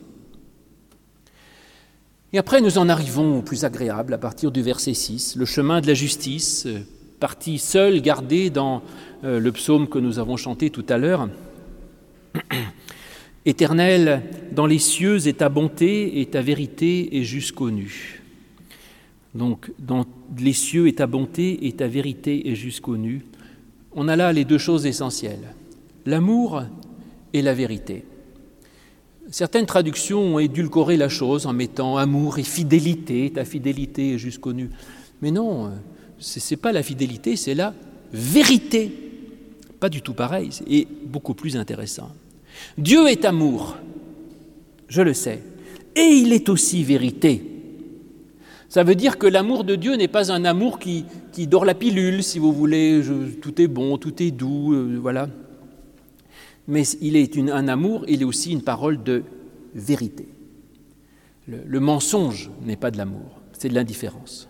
Et 2.32 2.38
après, 2.38 2.60
nous 2.60 2.78
en 2.78 2.88
arrivons 2.88 3.38
au 3.38 3.42
plus 3.42 3.64
agréable 3.64 4.12
à 4.12 4.18
partir 4.18 4.50
du 4.50 4.60
verset 4.60 4.94
6, 4.94 5.37
le 5.37 5.44
chemin 5.44 5.80
de 5.80 5.87
la 5.87 5.94
justice, 5.94 6.66
euh, 6.66 6.80
partie 7.20 7.58
seule 7.58 8.02
gardée 8.02 8.50
dans 8.50 8.82
euh, 9.22 9.38
le 9.38 9.52
psaume 9.52 9.88
que 9.88 9.98
nous 9.98 10.18
avons 10.18 10.37
chanté 10.37 10.70
tout 10.70 10.84
à 10.88 10.98
l'heure. 10.98 11.28
Éternel, 13.46 14.22
dans 14.52 14.66
les 14.66 14.80
cieux 14.80 15.28
est 15.28 15.38
ta 15.38 15.48
bonté 15.48 16.20
et 16.20 16.26
ta 16.26 16.42
vérité 16.42 17.18
est 17.18 17.22
jusqu'aux 17.22 17.70
nues. 17.70 18.23
Donc, 19.35 19.73
dans 19.79 20.07
les 20.38 20.53
cieux 20.53 20.87
est 20.87 20.99
ta 20.99 21.07
bonté 21.07 21.66
et 21.66 21.73
ta 21.73 21.88
vérité 21.88 22.51
est 22.51 22.55
jusqu'aux 22.55 22.97
nues. 22.97 23.25
On 23.92 24.09
a 24.09 24.16
là 24.16 24.33
les 24.33 24.44
deux 24.44 24.59
choses 24.59 24.87
essentielles, 24.87 25.55
l'amour 26.07 26.62
et 27.33 27.42
la 27.42 27.55
vérité. 27.55 28.05
Certaines 29.31 29.66
traductions 29.66 30.20
ont 30.35 30.38
édulcoré 30.38 30.97
la 30.97 31.09
chose 31.09 31.47
en 31.47 31.53
mettant 31.53 31.97
amour 31.97 32.38
et 32.38 32.42
fidélité, 32.42 33.33
ta 33.35 33.44
fidélité 33.44 34.14
est 34.14 34.18
jusqu'aux 34.18 34.53
nues. 34.53 34.70
Mais 35.23 35.31
non, 35.31 35.73
ce 36.18 36.38
n'est 36.38 36.57
pas 36.59 36.73
la 36.73 36.83
fidélité, 36.83 37.37
c'est 37.37 37.55
la 37.55 37.75
vérité. 38.12 38.92
Pas 39.81 39.88
du 39.88 40.03
tout 40.03 40.14
pareil, 40.14 40.51
et 40.68 40.87
beaucoup 41.07 41.35
plus 41.35 41.57
intéressant. 41.57 42.11
Dieu 42.79 43.09
est 43.09 43.25
amour, 43.25 43.77
je 44.88 45.03
le 45.03 45.14
sais, 45.14 45.42
et 45.97 46.03
il 46.03 46.33
est 46.33 46.49
aussi 46.49 46.85
vérité. 46.85 47.54
Ça 48.68 48.83
veut 48.83 48.94
dire 48.94 49.18
que 49.18 49.27
l'amour 49.27 49.64
de 49.64 49.77
Dieu 49.77 49.94
n'est 49.94 50.09
pas 50.09 50.33
un 50.33 50.44
amour 50.44 50.79
qui, 50.79 51.05
dort 51.46 51.64
la 51.64 51.74
pilule, 51.74 52.22
si 52.22 52.38
vous 52.38 52.53
voulez, 52.53 53.03
tout 53.40 53.61
est 53.61 53.68
bon, 53.68 53.98
tout 53.98 54.22
est 54.22 54.31
doux, 54.31 54.72
euh, 54.72 54.98
voilà. 55.00 55.29
Mais 56.66 56.83
il 57.00 57.16
est 57.16 57.37
un 57.38 57.68
amour, 57.68 58.05
il 58.09 58.22
est 58.22 58.24
aussi 58.24 58.53
une 58.53 58.62
parole 58.62 59.03
de 59.03 59.22
vérité. 59.74 60.27
le 61.46 61.81
mensonge 61.81 62.50
n'est 62.64 62.77
pas 62.77 62.90
de 62.90 62.96
l'amour, 62.96 63.40
c'est 63.53 63.68
de 63.68 63.74
l'indifférence. 63.74 64.48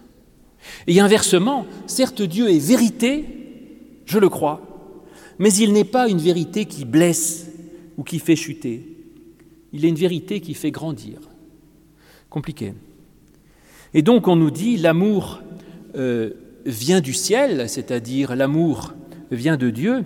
Et 0.86 1.00
inversement, 1.00 1.66
certes 1.86 2.22
Dieu 2.22 2.50
est 2.50 2.58
vérité, 2.58 3.24
je 4.06 4.18
le 4.18 4.28
crois, 4.28 4.60
mais 5.38 5.52
il 5.52 5.72
n'est 5.72 5.84
pas 5.84 6.08
une 6.08 6.18
vérité 6.18 6.66
qui 6.66 6.84
blesse 6.84 7.50
ou 7.96 8.04
qui 8.04 8.18
fait 8.18 8.36
chuter. 8.36 8.96
Il 9.72 9.84
est 9.84 9.88
une 9.88 9.96
vérité 9.96 10.40
qui 10.40 10.54
fait 10.54 10.70
grandir. 10.70 11.18
Compliqué. 12.30 12.74
Et 13.94 14.02
donc 14.02 14.26
on 14.26 14.36
nous 14.36 14.50
dit 14.50 14.76
l'amour 14.76 15.40
euh, 15.96 16.30
vient 16.66 17.00
du 17.00 17.12
ciel, 17.12 17.68
c'est-à-dire 17.68 18.34
l'amour 18.34 18.92
vient 19.30 19.56
de 19.56 19.70
Dieu. 19.70 20.04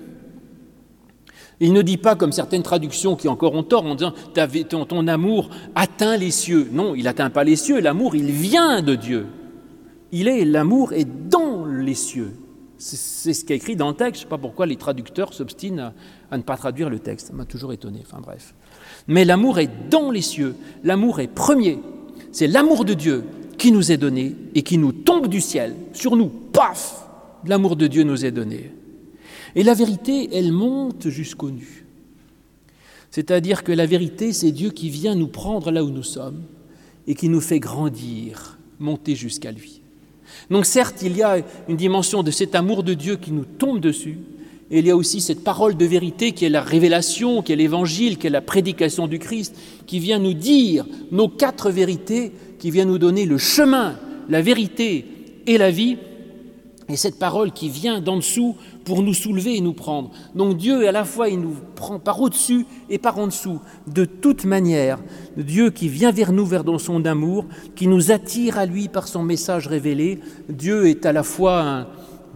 Il 1.61 1.73
ne 1.73 1.83
dit 1.83 1.97
pas 1.97 2.15
comme 2.15 2.31
certaines 2.31 2.63
traductions 2.63 3.17
qui 3.17 3.27
encore 3.27 3.55
ont 3.55 3.65
tort 3.65 3.85
en 3.85 3.97
disant 3.97 4.13
ton, 4.69 5.09
amour 5.09 5.51
atteint 5.75 6.17
les 6.17 6.31
cieux. 6.31 6.69
Non, 6.71 6.95
il 6.95 7.05
n'atteint 7.05 7.31
pas 7.31 7.43
les 7.43 7.57
cieux, 7.57 7.81
l'amour 7.81 8.15
il 8.15 8.31
vient 8.31 8.83
de 8.83 8.95
Dieu. 8.95 9.27
Il 10.13 10.29
est, 10.29 10.45
l'amour 10.45 10.93
est 10.93 11.09
dans 11.29 11.67
les 11.67 11.95
cieux. 11.95 12.35
C'est 12.77 13.33
ce 13.33 13.45
qui 13.45 13.53
est 13.53 13.57
écrit 13.57 13.75
dans 13.75 13.89
le 13.89 13.95
texte. 13.95 14.21
Je 14.21 14.21
ne 14.21 14.25
sais 14.27 14.31
pas 14.31 14.39
pourquoi 14.39 14.65
les 14.67 14.77
traducteurs 14.77 15.35
s'obstinent 15.35 15.81
à, 15.81 15.93
à, 16.31 16.39
ne 16.39 16.43
pas 16.43 16.57
traduire 16.57 16.89
le 16.89 17.01
texte. 17.01 17.27
Ça 17.27 17.33
m'a 17.33 17.45
toujours 17.45 17.73
étonné. 17.73 18.05
Enfin 18.07 18.21
bref. 18.23 18.55
Mais 19.09 19.25
l'amour 19.25 19.59
est 19.59 19.71
dans 19.91 20.13
les 20.13 20.23
cieux. 20.23 20.55
L'amour 20.85 21.19
est 21.19 21.27
premier. 21.27 21.81
C'est 22.31 22.47
l'amour 22.47 22.85
de 22.85 22.95
Dieu 22.95 23.25
qui 23.59 23.73
nous 23.73 23.93
est 23.93 23.97
donné 23.97 24.35
et 24.55 24.63
qui 24.63 24.79
nous 24.79 24.93
tombe 24.93 25.27
du 25.27 25.41
ciel, 25.41 25.75
sur 25.93 26.17
nous, 26.17 26.29
paf 26.29 27.05
L'amour 27.45 27.77
de 27.77 27.87
Dieu 27.87 28.03
nous 28.03 28.25
est 28.25 28.31
donné. 28.31 28.73
Et 29.55 29.63
la 29.63 29.75
vérité, 29.75 30.29
elle 30.33 30.53
monte 30.53 31.09
jusqu'au 31.09 31.51
nu. 31.51 31.87
C'est-à-dire 33.11 33.65
que 33.65 33.73
la 33.73 33.87
vérité, 33.87 34.33
c'est 34.33 34.53
Dieu 34.53 34.71
qui 34.71 34.91
vient 34.91 35.15
nous 35.15 35.29
prendre 35.29 35.71
là 35.71 35.85
où 35.85 35.91
nous 35.91 36.03
sommes 36.03 36.43
et 37.07 37.15
qui 37.15 37.29
nous 37.29 37.41
fait 37.41 37.61
grandir, 37.61 38.59
monter 38.79 39.15
jusqu'à 39.15 39.51
lui. 39.51 39.81
Donc 40.51 40.67
certes, 40.67 41.03
il 41.03 41.17
y 41.17 41.23
a 41.23 41.39
une 41.69 41.77
dimension 41.77 42.23
de 42.23 42.31
cet 42.31 42.55
amour 42.55 42.83
de 42.83 42.95
Dieu 42.95 43.17
qui 43.17 43.33
nous 43.33 43.45
tombe 43.45 43.81
dessus, 43.81 44.19
et 44.71 44.81
il 44.81 44.87
y 44.87 44.91
a 44.91 44.97
aussi 44.97 45.21
cette 45.21 45.43
parole 45.43 45.77
de 45.77 45.87
vérité 45.87 46.33
qui 46.33 46.45
est 46.45 46.51
la 46.51 46.61
révélation, 46.61 47.43
qui 47.43 47.53
est 47.53 47.57
l'évangile, 47.57 48.19
qui 48.19 48.27
est 48.27 48.31
la 48.31 48.43
prédication 48.43 49.07
du 49.07 49.19
Christ, 49.19 49.57
qui 49.87 49.99
vient 49.99 50.19
nous 50.19 50.35
dire 50.35 50.85
nos 51.11 51.29
quatre 51.29 51.71
vérités 51.71 52.33
qui 52.59 52.71
vient 52.71 52.85
nous 52.85 52.99
donner 52.99 53.25
le 53.25 53.39
chemin, 53.39 53.99
la 54.29 54.43
vérité 54.43 55.07
et 55.47 55.57
la 55.57 55.71
vie, 55.71 55.97
et 56.91 56.97
cette 56.97 57.19
parole 57.19 57.53
qui 57.53 57.69
vient 57.69 58.01
d'en 58.01 58.17
dessous 58.17 58.57
pour 58.85 59.03
nous 59.03 59.13
soulever 59.13 59.57
et 59.57 59.61
nous 59.61 59.75
prendre. 59.75 60.11
Donc 60.35 60.57
Dieu, 60.57 60.89
à 60.89 60.93
la 60.93 61.05
fois, 61.05 61.29
il 61.29 61.41
nous 61.41 61.55
prend 61.75 61.99
par 61.99 62.21
au-dessus 62.21 62.65
et 62.89 62.99
par 62.99 63.19
en 63.19 63.27
dessous, 63.27 63.61
de 63.87 64.07
toute 64.07 64.45
manière. 64.45 64.99
Dieu 65.37 65.71
qui 65.71 65.89
vient 65.89 66.13
vers 66.13 66.33
nous, 66.33 66.47
vers 66.47 66.65
son 66.79 67.05
amour, 67.05 67.45
qui 67.77 67.87
nous 67.87 68.11
attire 68.11 68.59
à 68.59 68.65
lui 68.65 68.89
par 68.89 69.07
son 69.07 69.23
message 69.23 69.67
révélé. 69.67 70.21
Dieu 70.49 70.89
est 70.89 71.05
à 71.05 71.13
la 71.13 71.23
fois 71.23 71.61
un, 71.61 71.87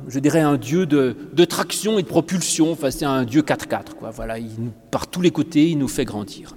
je 0.08 0.18
dirais 0.18 0.40
un 0.40 0.56
Dieu 0.56 0.86
de, 0.86 1.44
traction 1.44 1.98
et 1.98 2.02
de 2.02 2.08
propulsion. 2.08 2.72
Enfin, 2.72 2.90
c'est 2.90 3.04
un 3.04 3.24
Dieu 3.24 3.42
4-4. 3.42 3.94
Quoi. 3.98 4.10
Voilà, 4.10 4.38
il, 4.38 4.50
par 4.90 5.06
tous 5.06 5.20
les 5.20 5.30
côtés, 5.30 5.70
il 5.70 5.78
nous 5.78 5.88
fait 5.88 6.04
grandir. 6.04 6.56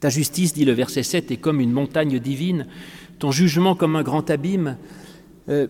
Ta 0.00 0.10
justice, 0.10 0.52
dit 0.52 0.64
le 0.64 0.72
verset 0.72 1.02
7, 1.02 1.30
est 1.30 1.36
comme 1.36 1.60
une 1.60 1.72
montagne 1.72 2.18
divine, 2.18 2.66
ton 3.18 3.30
jugement 3.30 3.74
comme 3.74 3.96
un 3.96 4.02
grand 4.02 4.28
abîme. 4.30 4.76
Euh, 5.48 5.66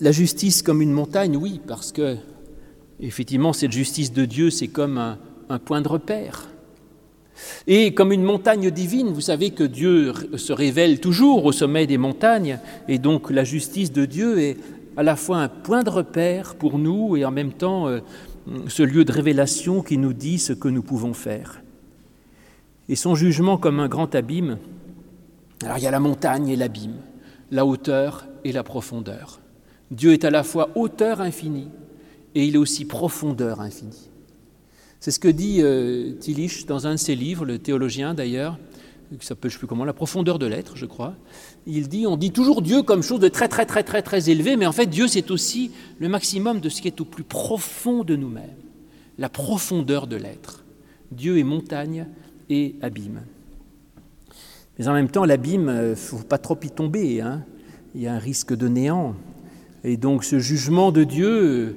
la 0.00 0.12
justice 0.12 0.62
comme 0.62 0.82
une 0.82 0.92
montagne, 0.92 1.36
oui, 1.36 1.60
parce 1.66 1.92
que 1.92 2.16
effectivement 3.00 3.52
cette 3.52 3.72
justice 3.72 4.12
de 4.12 4.24
Dieu, 4.24 4.50
c'est 4.50 4.68
comme 4.68 5.16
un 5.48 5.58
point 5.58 5.80
de 5.80 5.88
repère. 5.88 6.48
Et 7.66 7.94
comme 7.94 8.12
une 8.12 8.22
montagne 8.22 8.70
divine, 8.70 9.08
vous 9.08 9.20
savez 9.20 9.50
que 9.50 9.64
Dieu 9.64 10.12
se 10.36 10.52
révèle 10.52 11.00
toujours 11.00 11.44
au 11.44 11.52
sommet 11.52 11.86
des 11.86 11.98
montagnes, 11.98 12.58
et 12.88 12.98
donc 12.98 13.30
la 13.30 13.44
justice 13.44 13.92
de 13.92 14.04
Dieu 14.04 14.38
est 14.38 14.56
à 14.98 15.04
la 15.04 15.14
fois 15.14 15.38
un 15.38 15.48
point 15.48 15.84
de 15.84 15.90
repère 15.90 16.56
pour 16.56 16.76
nous 16.76 17.16
et 17.16 17.24
en 17.24 17.30
même 17.30 17.52
temps 17.52 17.86
euh, 17.86 18.00
ce 18.66 18.82
lieu 18.82 19.04
de 19.04 19.12
révélation 19.12 19.80
qui 19.80 19.96
nous 19.96 20.12
dit 20.12 20.40
ce 20.40 20.52
que 20.52 20.66
nous 20.66 20.82
pouvons 20.82 21.14
faire 21.14 21.62
et 22.88 22.96
son 22.96 23.14
jugement 23.14 23.58
comme 23.58 23.78
un 23.78 23.86
grand 23.86 24.12
abîme. 24.16 24.58
Alors 25.62 25.78
il 25.78 25.84
y 25.84 25.86
a 25.86 25.92
la 25.92 26.00
montagne 26.00 26.48
et 26.48 26.56
l'abîme, 26.56 26.96
la 27.52 27.64
hauteur 27.64 28.26
et 28.42 28.50
la 28.50 28.64
profondeur. 28.64 29.38
Dieu 29.92 30.12
est 30.14 30.24
à 30.24 30.30
la 30.30 30.42
fois 30.42 30.70
hauteur 30.74 31.20
infinie 31.20 31.68
et 32.34 32.44
il 32.44 32.56
est 32.56 32.58
aussi 32.58 32.84
profondeur 32.84 33.60
infinie. 33.60 34.10
C'est 34.98 35.12
ce 35.12 35.20
que 35.20 35.28
dit 35.28 35.58
euh, 35.60 36.14
Tillich 36.18 36.66
dans 36.66 36.88
un 36.88 36.94
de 36.94 36.98
ses 36.98 37.14
livres, 37.14 37.44
le 37.44 37.60
théologien 37.60 38.14
d'ailleurs, 38.14 38.58
qui 39.16 39.26
s'appelle, 39.26 39.50
plus 39.50 39.66
comment, 39.66 39.84
La 39.84 39.92
profondeur 39.92 40.38
de 40.38 40.46
l'être, 40.46 40.76
je 40.76 40.86
crois. 40.86 41.14
Il 41.66 41.88
dit, 41.88 42.06
on 42.06 42.16
dit 42.16 42.30
toujours 42.30 42.62
Dieu 42.62 42.82
comme 42.82 43.02
chose 43.02 43.20
de 43.20 43.28
très 43.28 43.48
très 43.48 43.66
très 43.66 43.82
très 43.82 44.02
très 44.02 44.30
élevé, 44.30 44.56
mais 44.56 44.66
en 44.66 44.72
fait 44.72 44.86
Dieu 44.86 45.08
c'est 45.08 45.30
aussi 45.30 45.70
le 45.98 46.08
maximum 46.08 46.60
de 46.60 46.68
ce 46.68 46.82
qui 46.82 46.88
est 46.88 47.00
au 47.00 47.04
plus 47.04 47.24
profond 47.24 48.04
de 48.04 48.16
nous-mêmes, 48.16 48.56
la 49.18 49.28
profondeur 49.28 50.06
de 50.06 50.16
l'être. 50.16 50.64
Dieu 51.10 51.38
est 51.38 51.44
montagne, 51.44 52.06
et 52.50 52.74
abîme. 52.82 53.22
Mais 54.78 54.88
en 54.88 54.92
même 54.92 55.08
temps, 55.08 55.24
l'abîme, 55.24 55.64
il 55.64 55.80
euh, 55.80 55.90
ne 55.90 55.94
faut 55.94 56.18
pas 56.18 56.38
trop 56.38 56.58
y 56.62 56.70
tomber. 56.70 57.20
Hein. 57.20 57.44
Il 57.94 58.02
y 58.02 58.06
a 58.06 58.14
un 58.14 58.18
risque 58.18 58.54
de 58.54 58.68
néant. 58.68 59.14
Et 59.84 59.96
donc 59.96 60.24
ce 60.24 60.38
jugement 60.38 60.92
de 60.92 61.04
Dieu 61.04 61.30
euh, 61.30 61.74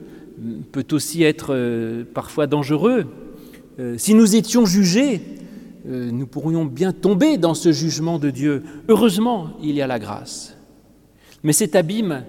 peut 0.72 0.86
aussi 0.92 1.24
être 1.24 1.54
euh, 1.54 2.04
parfois 2.04 2.48
dangereux. 2.48 3.06
Si 3.98 4.14
nous 4.14 4.36
étions 4.36 4.68
jugés, 4.68 5.22
nous 5.86 6.28
pourrions 6.28 6.66
bien 6.66 6.94
tomber 6.94 7.38
dans 7.38 7.54
ce 7.54 7.72
jugement 7.72 8.20
de 8.20 8.30
Dieu. 8.30 8.64
Heureusement, 8.88 9.52
il 9.62 9.76
y 9.76 9.82
a 9.82 9.88
la 9.88 10.00
grâce. 10.00 10.56
Mais 11.44 11.54
cet 11.54 11.76
abîme, 11.76 12.24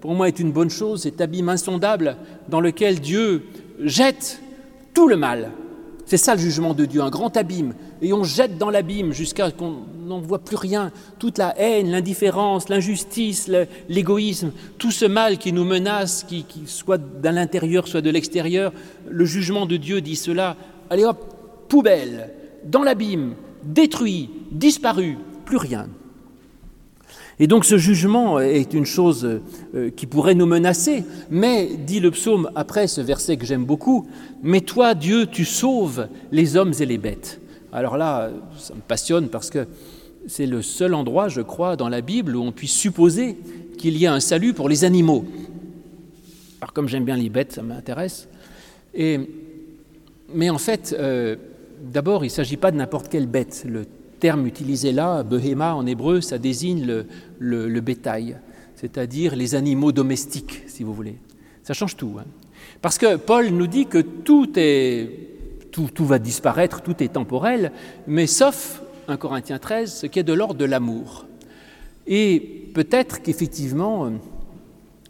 pour 0.00 0.14
moi, 0.14 0.28
est 0.28 0.40
une 0.40 0.52
bonne 0.52 0.70
chose, 0.70 1.02
cet 1.02 1.20
abîme 1.20 1.48
insondable 1.48 2.16
dans 2.48 2.60
lequel 2.60 3.00
Dieu 3.00 3.44
jette 3.80 4.40
tout 4.94 5.08
le 5.08 5.16
mal, 5.16 5.52
c'est 6.06 6.18
ça 6.18 6.36
le 6.36 6.40
jugement 6.40 6.72
de 6.72 6.84
Dieu, 6.84 7.02
un 7.02 7.10
grand 7.10 7.36
abîme. 7.36 7.74
Et 8.00 8.12
on 8.12 8.22
jette 8.22 8.58
dans 8.58 8.70
l'abîme 8.70 9.12
jusqu'à 9.12 9.50
ce 9.50 9.54
qu'on 9.54 9.78
n'en 10.06 10.20
voit 10.20 10.38
plus 10.38 10.56
rien. 10.56 10.92
Toute 11.18 11.36
la 11.36 11.58
haine, 11.58 11.90
l'indifférence, 11.90 12.68
l'injustice, 12.68 13.50
l'égoïsme, 13.88 14.52
tout 14.78 14.92
ce 14.92 15.04
mal 15.04 15.36
qui 15.36 15.52
nous 15.52 15.64
menace, 15.64 16.24
qui, 16.28 16.46
soit 16.66 16.98
d'un 16.98 17.32
l'intérieur, 17.32 17.88
soit 17.88 18.02
de 18.02 18.10
l'extérieur. 18.10 18.72
Le 19.10 19.24
jugement 19.24 19.66
de 19.66 19.76
Dieu 19.76 20.00
dit 20.00 20.14
cela. 20.14 20.56
Allez 20.90 21.04
hop, 21.04 21.18
poubelle, 21.68 22.30
dans 22.66 22.82
l'abîme, 22.82 23.34
détruit, 23.64 24.30
disparu, 24.50 25.16
plus 25.44 25.56
rien. 25.56 25.88
Et 27.38 27.46
donc 27.46 27.64
ce 27.64 27.76
jugement 27.76 28.40
est 28.40 28.72
une 28.72 28.86
chose 28.86 29.40
euh, 29.74 29.90
qui 29.90 30.06
pourrait 30.06 30.34
nous 30.34 30.46
menacer, 30.46 31.04
mais, 31.30 31.68
dit 31.76 32.00
le 32.00 32.10
psaume 32.10 32.50
après 32.54 32.86
ce 32.86 33.02
verset 33.02 33.36
que 33.36 33.44
j'aime 33.44 33.64
beaucoup, 33.64 34.08
mais 34.42 34.62
toi 34.62 34.94
Dieu, 34.94 35.26
tu 35.26 35.44
sauves 35.44 36.08
les 36.32 36.56
hommes 36.56 36.72
et 36.78 36.86
les 36.86 36.96
bêtes. 36.96 37.40
Alors 37.72 37.98
là, 37.98 38.30
ça 38.56 38.74
me 38.74 38.80
passionne 38.80 39.28
parce 39.28 39.50
que 39.50 39.66
c'est 40.26 40.46
le 40.46 40.62
seul 40.62 40.94
endroit, 40.94 41.28
je 41.28 41.42
crois, 41.42 41.76
dans 41.76 41.90
la 41.90 42.00
Bible 42.00 42.36
où 42.36 42.42
on 42.42 42.52
puisse 42.52 42.72
supposer 42.72 43.36
qu'il 43.76 43.98
y 43.98 44.06
a 44.06 44.14
un 44.14 44.20
salut 44.20 44.54
pour 44.54 44.70
les 44.70 44.84
animaux. 44.84 45.26
Alors 46.62 46.72
comme 46.72 46.88
j'aime 46.88 47.04
bien 47.04 47.16
les 47.16 47.28
bêtes, 47.28 47.52
ça 47.52 47.62
m'intéresse. 47.62 48.28
mais 48.94 50.48
en 50.48 50.58
fait, 50.58 50.96
euh, 50.98 51.36
d'abord, 51.80 52.24
il 52.24 52.28
ne 52.28 52.32
s'agit 52.32 52.56
pas 52.56 52.70
de 52.70 52.76
n'importe 52.76 53.08
quelle 53.08 53.26
bête. 53.26 53.64
Le 53.68 53.86
terme 54.20 54.46
utilisé 54.46 54.92
là, 54.92 55.22
behéma 55.22 55.74
en 55.74 55.86
hébreu, 55.86 56.20
ça 56.20 56.38
désigne 56.38 57.04
le, 57.38 57.80
bétail, 57.80 58.38
c'est-à-dire 58.74 59.36
les 59.36 59.54
animaux 59.54 59.92
domestiques, 59.92 60.62
si 60.66 60.82
vous 60.82 60.94
voulez. 60.94 61.16
Ça 61.62 61.74
change 61.74 61.96
tout. 61.96 62.16
Hein. 62.18 62.24
Parce 62.82 62.98
que 62.98 63.16
Paul 63.16 63.48
nous 63.48 63.66
dit 63.66 63.86
que 63.86 63.98
tout, 63.98 64.46
va 66.04 66.18
disparaître, 66.18 66.82
tout 66.82 67.02
est 67.02 67.12
temporel, 67.12 67.72
mais 68.06 68.26
sauf, 68.26 68.82
1 69.08 69.16
Corinthiens 69.16 69.58
13, 69.58 69.92
ce 69.92 70.06
qui 70.06 70.18
est 70.18 70.24
de 70.24 70.32
l'ordre 70.32 70.54
de 70.54 70.64
l'amour. 70.64 71.26
Et 72.06 72.70
peut-être 72.74 73.22
qu'effectivement, 73.22 74.10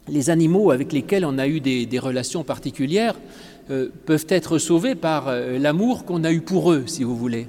les 0.07 0.29
animaux 0.29 0.71
avec 0.71 0.91
lesquels 0.93 1.25
on 1.25 1.37
a 1.37 1.47
eu 1.47 1.59
des, 1.59 1.99
relations 1.99 2.43
particulières 2.43 3.15
euh, 3.15 3.19
peuvent 4.05 4.25
être 4.29 4.57
sauvés 4.57 4.95
par 4.95 5.27
euh, 5.27 5.57
l'amour 5.57 6.05
qu'on 6.05 6.23
a 6.23 6.31
eu 6.31 6.41
pour 6.41 6.71
eux, 6.71 6.83
si 6.87 7.03
vous 7.03 7.17
voulez 7.17 7.47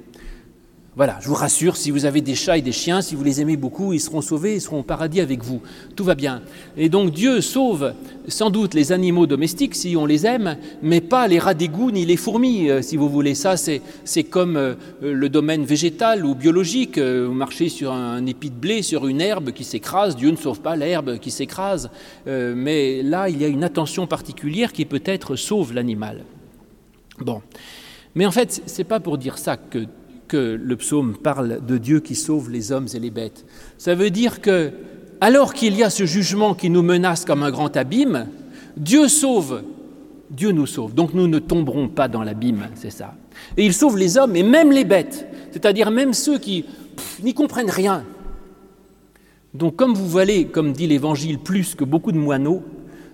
Voilà, 0.99 1.17
je 1.21 1.29
vous 1.29 1.35
rassure, 1.35 1.77
si 1.77 1.91
vous 1.91 2.03
avez 2.03 2.19
des 2.19 2.35
chats 2.35 2.57
et 2.57 2.61
des 2.61 2.73
chiens, 2.73 3.01
si 3.01 3.15
vous 3.15 3.23
les 3.23 3.39
aimez 3.39 3.55
beaucoup, 3.55 3.93
ils 3.93 4.01
seront 4.01 4.19
sauvés, 4.19 4.55
ils 4.55 4.59
seront 4.59 4.79
au 4.81 4.83
paradis 4.83 5.21
avec 5.21 5.41
vous. 5.45 5.61
Tout 5.95 6.03
va 6.03 6.13
bien. 6.13 6.41
Et 6.75 6.89
donc 6.89 7.13
Dieu 7.13 7.39
sauve 7.39 7.93
sans 8.27 8.49
doute 8.49 8.73
les 8.73 8.91
animaux 8.91 9.25
domestiques 9.25 9.75
si 9.75 9.95
on 9.95 10.05
les 10.05 10.25
aime, 10.25 10.57
mais 10.81 10.99
pas 10.99 11.29
les 11.29 11.39
rats 11.39 11.53
d'égout 11.53 11.91
ni 11.91 12.05
les 12.05 12.17
fourmis, 12.17 12.69
euh, 12.69 12.81
si 12.81 12.97
vous 12.97 13.07
voulez. 13.07 13.33
Ça, 13.33 13.55
c'est 13.55 14.23
comme 14.25 14.57
euh, 14.57 14.75
le 15.01 15.29
domaine 15.29 15.63
végétal 15.63 16.25
ou 16.25 16.35
biologique. 16.35 16.97
Euh, 16.97 17.27
vous 17.29 17.33
marchez 17.33 17.69
sur 17.69 17.93
un 17.93 18.25
épi 18.25 18.49
de 18.49 18.55
blé, 18.55 18.81
sur 18.81 19.07
une 19.07 19.21
herbe 19.21 19.53
qui 19.53 19.63
s'écrase. 19.63 20.17
Dieu 20.17 20.31
ne 20.31 20.35
sauve 20.35 20.59
pas 20.59 20.75
l'herbe 20.75 21.17
qui 21.19 21.31
s'écrase. 21.31 21.91
Mais 22.25 23.03
là, 23.03 23.29
il 23.29 23.41
y 23.41 23.45
a 23.45 23.47
une 23.47 23.63
attention 23.63 24.05
particulière 24.05 24.73
qui 24.73 24.83
peut-être 24.83 25.37
sauve 25.37 25.73
l'animal. 25.73 26.25
Bon. 27.21 27.41
Mais 28.15 28.25
en 28.25 28.31
fait, 28.31 28.63
ce 28.65 28.77
n'est 28.79 28.83
pas 28.83 28.99
pour 28.99 29.17
dire 29.17 29.37
ça 29.37 29.55
que 29.55 29.85
que 30.29 30.57
le 30.61 30.75
psaume 30.77 31.17
parle 31.17 31.65
de 31.65 31.77
Dieu 31.77 31.99
qui 31.99 32.15
sauve 32.15 32.49
les 32.49 32.71
hommes 32.71 32.87
et 32.93 32.99
les 32.99 33.09
bêtes. 33.09 33.45
Ça 33.77 33.95
veut 33.95 34.11
dire 34.11 34.39
que, 34.39 34.71
alors 35.19 35.53
qu'il 35.53 35.75
y 35.75 35.83
a 35.83 35.89
ce 35.89 36.05
jugement 36.05 36.53
qui 36.53 36.69
nous 36.69 36.83
menace 36.83 37.25
comme 37.25 37.43
un 37.43 37.51
grand 37.51 37.75
abîme, 37.75 38.27
Dieu 38.77 39.09
sauve, 39.09 39.63
Dieu 40.29 40.51
nous 40.51 40.67
sauve. 40.67 40.93
Donc 40.93 41.13
nous 41.13 41.27
ne 41.27 41.39
tomberons 41.39 41.89
pas 41.89 42.07
dans 42.07 42.23
l'abîme, 42.23 42.67
c'est 42.75 42.91
ça. 42.91 43.15
Et 43.57 43.65
il 43.65 43.73
sauve 43.73 43.97
les 43.97 44.17
hommes 44.17 44.35
et 44.35 44.43
même 44.43 44.71
les 44.71 44.85
bêtes, 44.85 45.27
c'est-à-dire 45.51 45.91
même 45.91 46.13
ceux 46.13 46.37
qui 46.37 46.65
n'y 47.23 47.33
comprennent 47.33 47.71
rien. 47.71 48.05
Donc 49.53 49.75
comme 49.75 49.95
vous 49.95 50.07
valez, 50.07 50.45
comme 50.45 50.73
dit 50.73 50.87
l'Évangile, 50.87 51.39
plus 51.39 51.75
que 51.75 51.83
beaucoup 51.83 52.11
de 52.11 52.17
moineaux, 52.17 52.61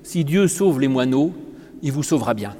si 0.04 0.26
Dieu 0.26 0.48
sauve 0.48 0.82
les 0.82 0.90
moineaux, 0.90 1.32
il 1.82 1.92
vous 1.92 2.04
sauvera 2.04 2.34
bien. 2.34 2.56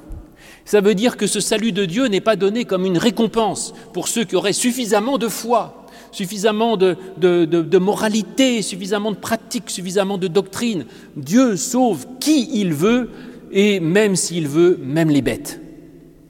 Ça 0.66 0.80
veut 0.80 0.96
dire 0.96 1.16
que 1.16 1.28
ce 1.28 1.38
salut 1.38 1.70
de 1.70 1.84
Dieu 1.84 2.08
n'est 2.08 2.20
pas 2.20 2.34
donné 2.34 2.64
comme 2.64 2.84
une 2.84 2.98
récompense 2.98 3.72
pour 3.92 4.08
ceux 4.08 4.24
qui 4.24 4.34
auraient 4.34 4.52
suffisamment 4.52 5.16
de 5.16 5.28
foi, 5.28 5.86
suffisamment 6.10 6.76
de, 6.76 7.78
moralité, 7.78 8.62
suffisamment 8.62 9.12
de 9.12 9.16
pratique, 9.16 9.70
suffisamment 9.70 10.18
de 10.18 10.26
doctrine. 10.26 10.84
Dieu 11.16 11.56
sauve 11.56 12.06
qui 12.18 12.50
il 12.52 12.74
veut, 12.74 13.10
et 13.52 13.78
même 13.78 14.16
s'il 14.16 14.48
veut, 14.48 14.76
même 14.82 15.08
les 15.08 15.22
bêtes. 15.22 15.60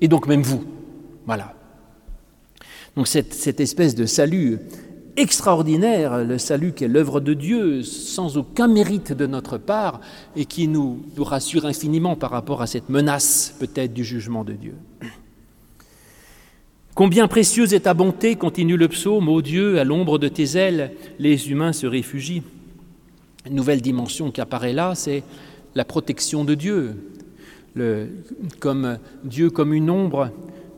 Et 0.03 0.07
donc 0.07 0.29
même 0.29 0.43
vous. 0.43 0.65
Voilà. 1.25 1.55
Donc 2.95 3.09
cette, 3.09 3.33
cette 3.33 3.61
espèce 3.61 3.95
de 3.95 4.05
salut 4.05 4.59
extraordinaire, 5.17 6.25
le 6.25 6.39
salut 6.39 6.73
qui 6.73 6.85
est 6.85 6.89
l'œuvre 6.89 7.21
de 7.21 7.35
Dieu, 7.35 7.83
sans 7.83 8.37
aucun 8.37 8.69
mérite 8.69 9.13
de 9.13 9.27
notre 9.27 9.59
part, 9.59 10.01
et 10.37 10.45
qui 10.45 10.69
nous, 10.69 11.01
rassure 11.19 11.67
infiniment 11.67 12.17
par 12.17 12.31
rapport 12.31 12.63
à 12.63 12.67
cette 12.67 12.89
menace 12.89 13.55
peut-être 13.59 13.93
du 13.93 14.05
jugement 14.05 14.45
de 14.45 14.53
Dieu. 14.53 14.75
Combien 16.95 17.29
précieuse 17.29 17.75
est 17.75 17.81
ta 17.81 17.95
bonté, 17.95 18.37
continue 18.37 18.77
le 18.77 18.89
psaume, 18.89 19.29
ô 19.29 19.43
Dieu, 19.43 19.79
à 19.79 19.85
l'ombre 19.85 20.19
de 20.19 20.29
tes 20.29 20.57
ailes, 20.57 20.93
les 21.19 21.51
humains 21.51 21.73
se 21.73 21.87
réfugient. 21.87 22.43
Une 23.47 23.55
nouvelle 23.55 23.83
dimension 23.83 24.31
qui 24.31 24.41
apparaît 24.41 24.73
là, 24.73 24.95
c'est 24.95 25.23
la 25.75 25.85
protection 25.85 26.45
de 26.45 26.55
Dieu, 26.55 26.97
comme 28.61 28.99
Dieu 29.25 29.51
comme 29.51 29.75
une 29.75 29.91
ombre, 29.91 30.31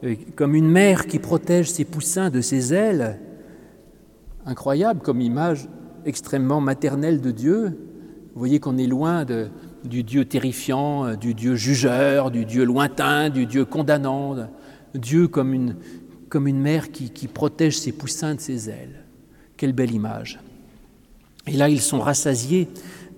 euh, 0.05 0.15
comme 0.35 0.55
une 0.55 0.69
mère 0.69 1.07
qui 1.07 1.19
protège 1.19 1.71
ses 1.71 1.85
poussins 1.85 2.31
de 2.31 2.41
ses 2.41 2.75
ailes, 2.75 3.19
incroyable 4.49 5.01
comme 5.01 5.21
image 5.21 5.69
extrêmement 6.05 6.61
maternelle 6.61 7.21
de 7.21 7.31
Dieu. 7.31 7.79
Vous 8.35 8.39
voyez 8.39 8.61
qu'on 8.61 8.79
est 8.79 8.87
loin 8.87 9.27
du 9.85 10.03
Dieu 10.03 10.25
terrifiant, 10.25 11.05
euh, 11.05 11.17
du 11.17 11.35
Dieu 11.35 11.55
jugeur, 11.55 12.31
du 12.31 12.45
Dieu 12.45 12.65
lointain, 12.65 13.31
du 13.31 13.47
Dieu 13.47 13.65
condamnant. 13.65 14.37
Dieu 14.95 15.29
comme 15.29 15.53
une, 15.53 15.77
comme 16.29 16.47
une 16.47 16.61
mère 16.61 16.91
qui, 16.91 17.11
qui 17.11 17.29
protège 17.29 17.79
ses 17.79 17.93
poussins 17.93 18.35
de 18.35 18.41
ses 18.41 18.71
ailes. 18.71 19.05
Quelle 19.57 19.73
belle 19.73 19.93
image. 19.93 20.41
Et 21.47 21.53
là, 21.53 21.69
ils 21.69 21.81
sont 21.81 22.01
rassasiés 22.01 22.69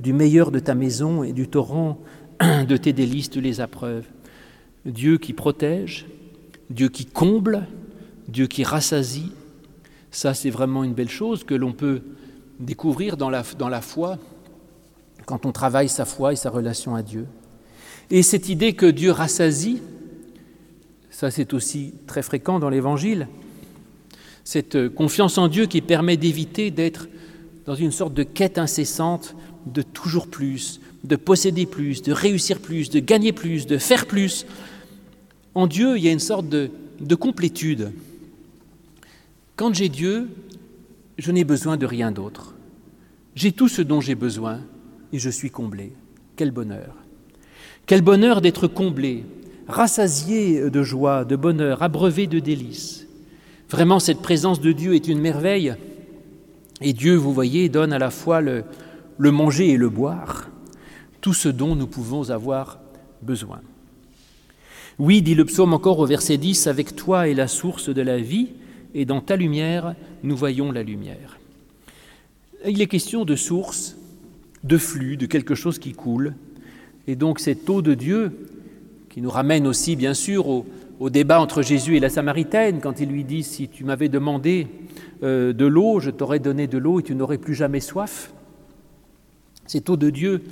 du 0.00 0.12
meilleur 0.12 0.50
de 0.50 0.58
ta 0.58 0.74
maison 0.74 1.22
et 1.22 1.32
du 1.32 1.48
torrent 1.48 1.98
de 2.40 2.76
tes 2.76 2.92
délices, 2.92 3.30
tu 3.30 3.40
les 3.40 3.60
appreuves. 3.60 4.06
Dieu 4.86 5.18
qui 5.18 5.32
protège, 5.32 6.06
Dieu 6.70 6.88
qui 6.88 7.04
comble, 7.04 7.66
Dieu 8.28 8.46
qui 8.46 8.64
rassasie, 8.64 9.32
ça, 10.10 10.34
c'est 10.34 10.50
vraiment 10.50 10.84
une 10.84 10.94
belle 10.94 11.10
chose 11.10 11.44
que 11.44 11.54
l'on 11.54 11.72
peut 11.72 12.02
découvrir 12.58 13.16
dans 13.16 13.30
la, 13.30 13.44
dans 13.58 13.68
la 13.68 13.80
foi 13.80 14.18
quand 15.26 15.46
on 15.46 15.52
travaille 15.52 15.88
sa 15.88 16.04
foi 16.04 16.32
et 16.32 16.36
sa 16.36 16.50
relation 16.50 16.94
à 16.94 17.02
Dieu. 17.02 17.26
Et 18.10 18.22
cette 18.22 18.48
idée 18.48 18.72
que 18.72 18.86
Dieu 18.86 19.12
rassasie, 19.12 19.80
ça 21.10 21.30
c'est 21.30 21.54
aussi 21.54 21.94
très 22.06 22.22
fréquent 22.22 22.58
dans 22.58 22.68
l'Évangile, 22.70 23.28
cette 24.42 24.88
confiance 24.88 25.38
en 25.38 25.46
Dieu 25.46 25.66
qui 25.66 25.80
permet 25.80 26.16
d'éviter 26.16 26.70
d'être 26.70 27.08
dans 27.66 27.76
une 27.76 27.92
sorte 27.92 28.14
de 28.14 28.24
quête 28.24 28.58
incessante 28.58 29.36
de 29.66 29.82
toujours 29.82 30.26
plus, 30.26 30.80
de 31.04 31.14
posséder 31.14 31.66
plus, 31.66 32.02
de 32.02 32.12
réussir 32.12 32.58
plus, 32.58 32.90
de 32.90 32.98
gagner 32.98 33.32
plus, 33.32 33.66
de 33.66 33.78
faire 33.78 34.06
plus. 34.06 34.46
En 35.54 35.66
Dieu, 35.66 35.96
il 35.96 36.02
y 36.02 36.08
a 36.08 36.12
une 36.12 36.18
sorte 36.18 36.48
de, 36.48 36.70
de 37.00 37.14
complétude. 37.14 37.92
Quand 39.60 39.74
j'ai 39.74 39.90
Dieu, 39.90 40.30
je 41.18 41.30
n'ai 41.32 41.44
besoin 41.44 41.76
de 41.76 41.84
rien 41.84 42.12
d'autre. 42.12 42.54
J'ai 43.34 43.52
tout 43.52 43.68
ce 43.68 43.82
dont 43.82 44.00
j'ai 44.00 44.14
besoin 44.14 44.60
et 45.12 45.18
je 45.18 45.28
suis 45.28 45.50
comblé. 45.50 45.92
Quel 46.34 46.50
bonheur. 46.50 46.94
Quel 47.84 48.00
bonheur 48.00 48.40
d'être 48.40 48.68
comblé, 48.68 49.26
rassasié 49.68 50.70
de 50.70 50.82
joie, 50.82 51.26
de 51.26 51.36
bonheur, 51.36 51.82
abreuvé 51.82 52.26
de 52.26 52.38
délices. 52.38 53.06
Vraiment, 53.68 54.00
cette 54.00 54.22
présence 54.22 54.62
de 54.62 54.72
Dieu 54.72 54.94
est 54.94 55.08
une 55.08 55.20
merveille. 55.20 55.74
Et 56.80 56.94
Dieu, 56.94 57.14
vous 57.14 57.34
voyez, 57.34 57.68
donne 57.68 57.92
à 57.92 57.98
la 57.98 58.08
fois 58.08 58.40
le, 58.40 58.64
manger 59.18 59.72
et 59.72 59.76
le 59.76 59.90
boire, 59.90 60.48
tout 61.20 61.34
ce 61.34 61.50
dont 61.50 61.76
nous 61.76 61.86
pouvons 61.86 62.30
avoir 62.30 62.80
besoin. 63.20 63.60
Oui, 64.98 65.20
dit 65.20 65.34
le 65.34 65.44
psaume 65.44 65.74
encore 65.74 65.98
au 65.98 66.06
verset 66.06 66.38
10, 66.38 66.66
avec 66.66 66.96
toi 66.96 67.28
est 67.28 67.34
la 67.34 67.46
source 67.46 67.90
de 67.90 68.00
la 68.00 68.16
vie, 68.16 68.48
et 68.94 69.04
dans 69.04 69.20
ta 69.20 69.36
lumière, 69.36 69.94
nous 70.22 70.36
voyons 70.36 70.72
la 70.72 70.82
lumière. 70.82 71.38
Il 72.66 72.80
est 72.80 72.86
question 72.86 73.24
de 73.24 73.36
source, 73.36 73.96
de 74.64 74.76
flux, 74.76 75.16
de 75.16 75.26
quelque 75.26 75.54
chose 75.54 75.78
qui 75.78 75.92
coule. 75.92 76.34
Et 77.06 77.16
donc 77.16 77.40
cette 77.40 77.68
eau 77.68 77.82
de 77.82 77.94
Dieu, 77.94 78.48
qui 79.08 79.20
nous 79.20 79.30
ramène 79.30 79.66
aussi 79.66 79.96
bien 79.96 80.14
sûr 80.14 80.46
au, 80.48 80.66
débat 81.10 81.40
entre 81.40 81.62
Jésus 81.62 81.96
et 81.96 82.00
la 82.00 82.10
Samaritaine, 82.10 82.80
quand 82.80 83.00
il 83.00 83.08
lui 83.08 83.24
dit, 83.24 83.42
si 83.42 83.68
tu 83.68 83.84
m'avais 83.84 84.10
demandé 84.10 84.66
euh, 85.22 85.54
de 85.54 85.64
l'eau, 85.64 85.98
je 85.98 86.10
t'aurais 86.10 86.40
donné 86.40 86.66
de 86.66 86.76
l'eau 86.76 87.00
et 87.00 87.02
tu 87.02 87.14
n'aurais 87.14 87.38
plus 87.38 87.54
jamais 87.54 87.80
soif. 87.80 88.32
Cette 89.66 89.88
eau 89.88 89.96
de 89.96 90.10
Dieu 90.10 90.42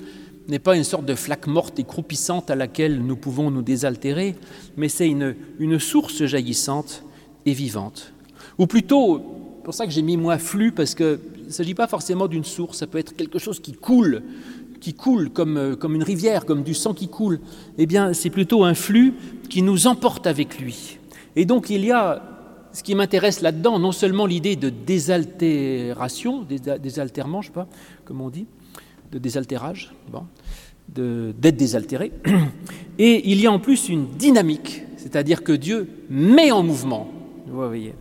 n'est 0.48 0.58
pas 0.58 0.74
une 0.74 0.84
sorte 0.84 1.04
de 1.04 1.14
flaque 1.14 1.46
morte 1.46 1.78
et 1.78 1.84
croupissante 1.84 2.50
à 2.50 2.54
laquelle 2.54 3.02
nous 3.02 3.16
pouvons 3.16 3.50
nous 3.50 3.60
désaltérer, 3.60 4.36
mais 4.78 4.88
c'est 4.88 5.08
une, 5.08 5.36
une 5.58 5.78
source 5.78 6.24
jaillissante 6.24 7.04
et 7.44 7.52
vivante. 7.52 8.14
Ou 8.58 8.66
plutôt, 8.66 9.22
pour 9.64 9.74
ça 9.74 9.86
que 9.86 9.92
j'ai 9.92 10.02
mis 10.02 10.16
moi 10.16 10.38
flux, 10.38 10.72
parce 10.72 10.94
qu'il 10.94 11.18
ne 11.46 11.50
s'agit 11.50 11.74
pas 11.74 11.86
forcément 11.86 12.26
d'une 12.26 12.44
source, 12.44 12.78
ça 12.78 12.86
peut 12.86 12.98
être 12.98 13.14
quelque 13.14 13.38
chose 13.38 13.60
qui 13.60 13.72
coule, 13.72 14.22
qui 14.80 14.94
coule 14.94 15.30
comme, 15.30 15.56
euh, 15.56 15.76
comme 15.76 15.94
une 15.94 16.02
rivière, 16.02 16.44
comme 16.44 16.62
du 16.62 16.74
sang 16.74 16.94
qui 16.94 17.08
coule. 17.08 17.40
Eh 17.78 17.86
bien, 17.86 18.12
c'est 18.12 18.30
plutôt 18.30 18.64
un 18.64 18.74
flux 18.74 19.14
qui 19.48 19.62
nous 19.62 19.86
emporte 19.86 20.26
avec 20.26 20.58
lui. 20.58 20.98
Et 21.36 21.44
donc, 21.44 21.70
il 21.70 21.84
y 21.84 21.92
a 21.92 22.22
ce 22.72 22.82
qui 22.82 22.94
m'intéresse 22.94 23.40
là-dedans, 23.40 23.78
non 23.78 23.92
seulement 23.92 24.26
l'idée 24.26 24.56
de 24.56 24.70
désaltération, 24.70 26.44
désaltèrement, 26.82 27.42
je 27.42 27.48
ne 27.48 27.52
sais 27.52 27.54
pas 27.54 27.68
comment 28.04 28.26
on 28.26 28.30
dit, 28.30 28.46
de 29.10 29.18
désaltérage, 29.18 29.94
bon, 30.12 30.24
d'être 30.88 31.56
désaltéré, 31.56 32.12
et 32.98 33.30
il 33.30 33.40
y 33.40 33.46
a 33.46 33.52
en 33.52 33.58
plus 33.58 33.88
une 33.88 34.06
dynamique, 34.16 34.82
c'est-à-dire 34.96 35.42
que 35.42 35.52
Dieu 35.52 35.88
met 36.10 36.50
en 36.52 36.62
mouvement, 36.62 37.08
vous 37.46 37.56
voyez, 37.56 37.94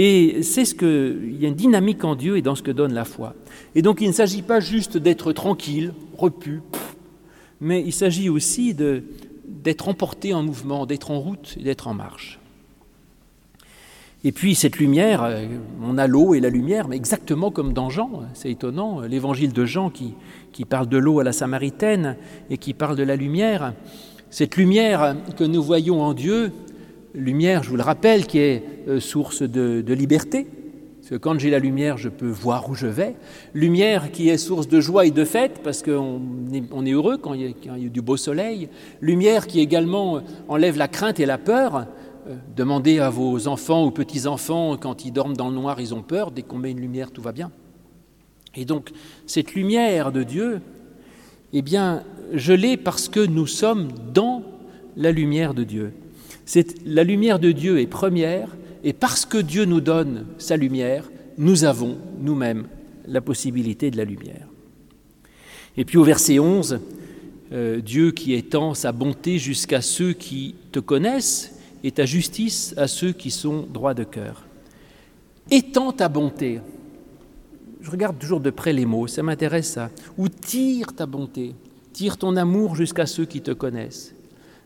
et 0.00 0.44
c'est 0.44 0.64
ce 0.64 0.76
que, 0.76 1.20
il 1.24 1.42
y 1.42 1.44
a 1.44 1.48
une 1.48 1.56
dynamique 1.56 2.04
en 2.04 2.14
Dieu 2.14 2.36
et 2.36 2.42
dans 2.42 2.54
ce 2.54 2.62
que 2.62 2.70
donne 2.70 2.94
la 2.94 3.04
foi. 3.04 3.34
Et 3.74 3.82
donc 3.82 4.00
il 4.00 4.06
ne 4.06 4.12
s'agit 4.12 4.42
pas 4.42 4.60
juste 4.60 4.96
d'être 4.96 5.32
tranquille, 5.32 5.92
repu, 6.16 6.62
mais 7.60 7.82
il 7.84 7.92
s'agit 7.92 8.28
aussi 8.28 8.74
d'être 8.74 9.88
emporté 9.88 10.32
en 10.32 10.44
mouvement, 10.44 10.86
d'être 10.86 11.10
en 11.10 11.18
route 11.18 11.56
et 11.58 11.64
d'être 11.64 11.88
en 11.88 11.94
marche. 11.94 12.38
Et 14.22 14.30
puis 14.30 14.54
cette 14.54 14.78
lumière, 14.78 15.24
euh, 15.24 15.46
on 15.82 15.98
a 15.98 16.06
l'eau 16.06 16.34
et 16.34 16.40
la 16.40 16.48
lumière, 16.48 16.86
mais 16.86 16.96
exactement 16.96 17.50
comme 17.50 17.72
dans 17.72 17.90
Jean, 17.90 18.22
c'est 18.34 18.52
étonnant, 18.52 19.00
l'évangile 19.00 19.52
de 19.52 19.64
Jean 19.64 19.90
qui, 19.90 20.14
qui 20.52 20.64
parle 20.64 20.88
de 20.88 20.98
l'eau 20.98 21.18
à 21.18 21.24
la 21.24 21.32
Samaritaine 21.32 22.16
et 22.50 22.58
qui 22.58 22.72
parle 22.72 22.94
de 22.94 23.02
la 23.02 23.16
lumière. 23.16 23.74
Cette 24.30 24.56
lumière 24.56 25.16
que 25.36 25.44
nous 25.44 25.62
voyons 25.62 26.02
en 26.02 26.14
Dieu, 26.14 26.52
lumière, 27.14 27.62
je 27.62 27.70
vous 27.70 27.76
le 27.76 27.82
rappelle, 27.82 28.26
qui 28.26 28.38
est 28.38 28.62
euh, 28.88 29.00
source 29.00 29.42
de, 29.42 29.92
liberté, 29.92 30.46
parce 31.00 31.10
que 31.10 31.16
quand 31.16 31.38
j'ai 31.38 31.50
la 31.50 31.58
lumière, 31.58 31.96
je 31.96 32.08
peux 32.08 32.28
voir 32.28 32.68
où 32.68 32.74
je 32.74 32.86
vais. 32.86 33.16
Lumière 33.54 34.12
qui 34.12 34.28
est 34.28 34.36
source 34.36 34.68
de 34.68 34.80
joie 34.80 35.06
et 35.06 35.10
de 35.10 35.24
fête, 35.24 35.60
parce 35.62 35.82
qu'on 35.82 36.20
est, 36.52 36.64
on 36.72 36.84
est 36.84 36.92
heureux 36.92 37.16
quand 37.16 37.34
il, 37.34 37.42
y 37.42 37.86
a, 37.86 37.88
du 37.88 38.02
beau 38.02 38.16
soleil. 38.16 38.68
Lumière 39.00 39.46
qui 39.46 39.60
également 39.60 40.20
enlève 40.48 40.76
la 40.76 40.88
crainte 40.88 41.20
et 41.20 41.26
la 41.26 41.38
peur. 41.38 41.86
demandez 42.56 42.98
à 42.98 43.08
vos 43.08 43.48
enfants 43.48 43.86
ou 43.86 43.90
petits-enfants, 43.90 44.76
quand 44.76 45.04
ils 45.04 45.12
dorment 45.12 45.36
dans 45.36 45.48
le 45.48 45.54
noir, 45.54 45.80
ils 45.80 45.94
ont 45.94 46.02
peur, 46.02 46.30
dès 46.30 46.42
qu'on 46.42 46.58
met 46.58 46.72
une 46.72 46.80
lumière, 46.80 47.10
tout 47.10 47.22
va 47.22 47.32
bien. 47.32 47.50
Et 48.54 48.64
donc, 48.64 48.90
cette 49.26 49.54
lumière 49.54 50.12
de 50.12 50.22
Dieu, 50.22 50.60
eh 51.52 51.62
bien, 51.62 52.02
je 52.32 52.52
l'ai 52.52 52.76
parce 52.76 53.08
que 53.08 53.20
nous 53.20 53.46
sommes 53.46 53.88
dans 54.12 54.42
la 54.96 55.12
lumière 55.12 55.54
de 55.54 55.64
Dieu. 55.64 55.92
La 56.86 57.04
lumière 57.04 57.38
de 57.38 57.52
Dieu 57.52 57.80
est 57.80 57.86
première, 57.86 58.56
et 58.84 58.92
parce 58.92 59.26
que 59.26 59.38
Dieu 59.38 59.64
nous 59.64 59.80
donne 59.80 60.26
sa 60.38 60.56
lumière, 60.56 61.10
nous 61.36 61.64
avons 61.64 61.98
nous-mêmes 62.20 62.66
la 63.06 63.20
possibilité 63.20 63.90
de 63.90 63.96
la 63.96 64.04
lumière. 64.04 64.46
Et 65.76 65.84
puis 65.84 65.98
au 65.98 66.04
verset 66.04 66.38
11, 66.38 66.80
euh, 67.52 67.80
Dieu 67.80 68.10
qui 68.10 68.34
étend 68.34 68.74
sa 68.74 68.92
bonté 68.92 69.38
jusqu'à 69.38 69.80
ceux 69.80 70.12
qui 70.12 70.54
te 70.72 70.80
connaissent 70.80 71.58
et 71.84 71.92
ta 71.92 72.04
justice 72.04 72.74
à 72.76 72.88
ceux 72.88 73.12
qui 73.12 73.30
sont 73.30 73.62
droits 73.62 73.94
de 73.94 74.04
cœur. 74.04 74.44
Étends 75.50 75.92
ta 75.92 76.08
bonté. 76.08 76.60
Je 77.80 77.90
regarde 77.90 78.18
toujours 78.18 78.40
de 78.40 78.50
près 78.50 78.72
les 78.72 78.84
mots, 78.84 79.06
ça 79.06 79.22
m'intéresse 79.22 79.70
ça. 79.70 79.90
Ou 80.18 80.28
tire 80.28 80.92
ta 80.94 81.06
bonté, 81.06 81.54
tire 81.92 82.18
ton 82.18 82.36
amour 82.36 82.74
jusqu'à 82.74 83.06
ceux 83.06 83.24
qui 83.24 83.40
te 83.40 83.52
connaissent. 83.52 84.14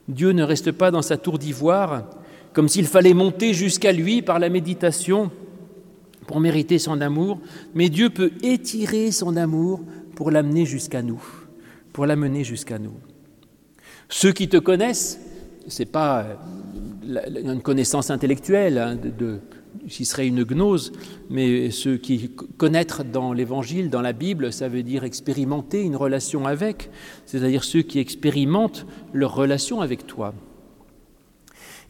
Dieu 0.09 0.33
ne 0.33 0.43
reste 0.43 0.73
pas 0.73 0.91
dans 0.91 1.03
sa 1.03 1.17
tour 1.17 1.38
d'ivoire, 1.38 2.05
comme 2.53 2.69
s'il 2.69 2.87
fallait 2.87 3.15
monter 3.15 3.55
jusqu'à 3.55 3.93
lui 3.93 4.23
par 4.23 4.38
la 4.38 4.49
méditation 4.49 5.31
pour 6.27 6.41
mériter 6.41 6.79
son 6.79 7.01
amour, 7.01 7.41
mais 7.75 7.88
Dieu 7.88 8.11
peut 8.11 8.33
étirer 8.43 9.11
son 9.11 9.37
amour 9.37 9.81
pour 10.15 10.31
l'amener 10.31 10.67
jusqu'à 10.67 11.03
nous, 11.03 11.23
pour 11.93 12.07
l'amener 12.07 12.45
jusqu'à 12.45 12.79
nous. 12.79 12.95
Ceux 14.09 14.33
qui 14.33 14.49
te 14.49 14.57
connaissent, 14.57 15.21
ce 15.67 15.83
n'est 15.83 15.87
pas 15.87 16.27
une 17.05 17.62
connaissance 17.62 18.11
intellectuelle, 18.11 18.79
hein, 18.79 18.97
de, 18.97 19.41
qui 19.89 20.05
serait 20.05 20.27
une 20.27 20.45
gnose, 20.45 20.93
mais 21.31 21.71
ceux 21.71 21.97
qui 21.97 22.31
connaître 22.57 23.05
dans 23.05 23.33
l'Évangile, 23.33 23.91
dans 23.91 24.03
la 24.03 24.13
Bible, 24.13 24.53
ça 24.53 24.69
veut 24.69 24.83
dire 24.83 25.05
expérimenter 25.05 25.83
une 25.83 25.97
relation 25.97 26.47
avec, 26.47 26.91
c'est-à-dire 27.27 27.65
ceux 27.65 27.83
qui 27.83 27.99
expérimentent 27.99 28.87
leur 29.13 29.35
relation 29.35 29.81
avec 29.81 30.07
toi. 30.07 30.35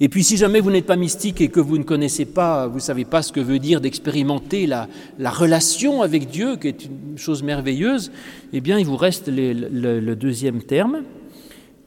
Et 0.01 0.09
puis 0.09 0.25
si 0.25 0.37
jamais 0.37 0.59
vous 0.59 0.73
n'êtes 0.73 0.87
pas 0.87 0.97
mystique 0.97 1.40
et 1.40 1.47
que 1.47 1.61
vous 1.61 1.79
ne 1.79 1.85
connaissez 1.85 2.25
pas, 2.25 2.66
vous 2.66 2.77
ne 2.77 2.81
savez 2.81 3.05
pas 3.05 3.23
ce 3.23 3.33
que 3.33 3.38
veut 3.38 3.61
dire 3.61 3.81
d'expérimenter 3.81 4.66
la, 4.66 4.88
relation 5.31 6.03
avec 6.03 6.29
Dieu, 6.29 6.57
qui 6.57 6.66
est 6.66 6.87
une 6.87 7.18
chose 7.18 7.45
merveilleuse, 7.45 8.11
eh 8.53 8.61
bien 8.61 8.81
il 8.81 8.85
vous 8.85 8.97
reste 8.97 9.29
le, 9.29 10.14
deuxième 10.14 10.61
terme. 10.61 11.05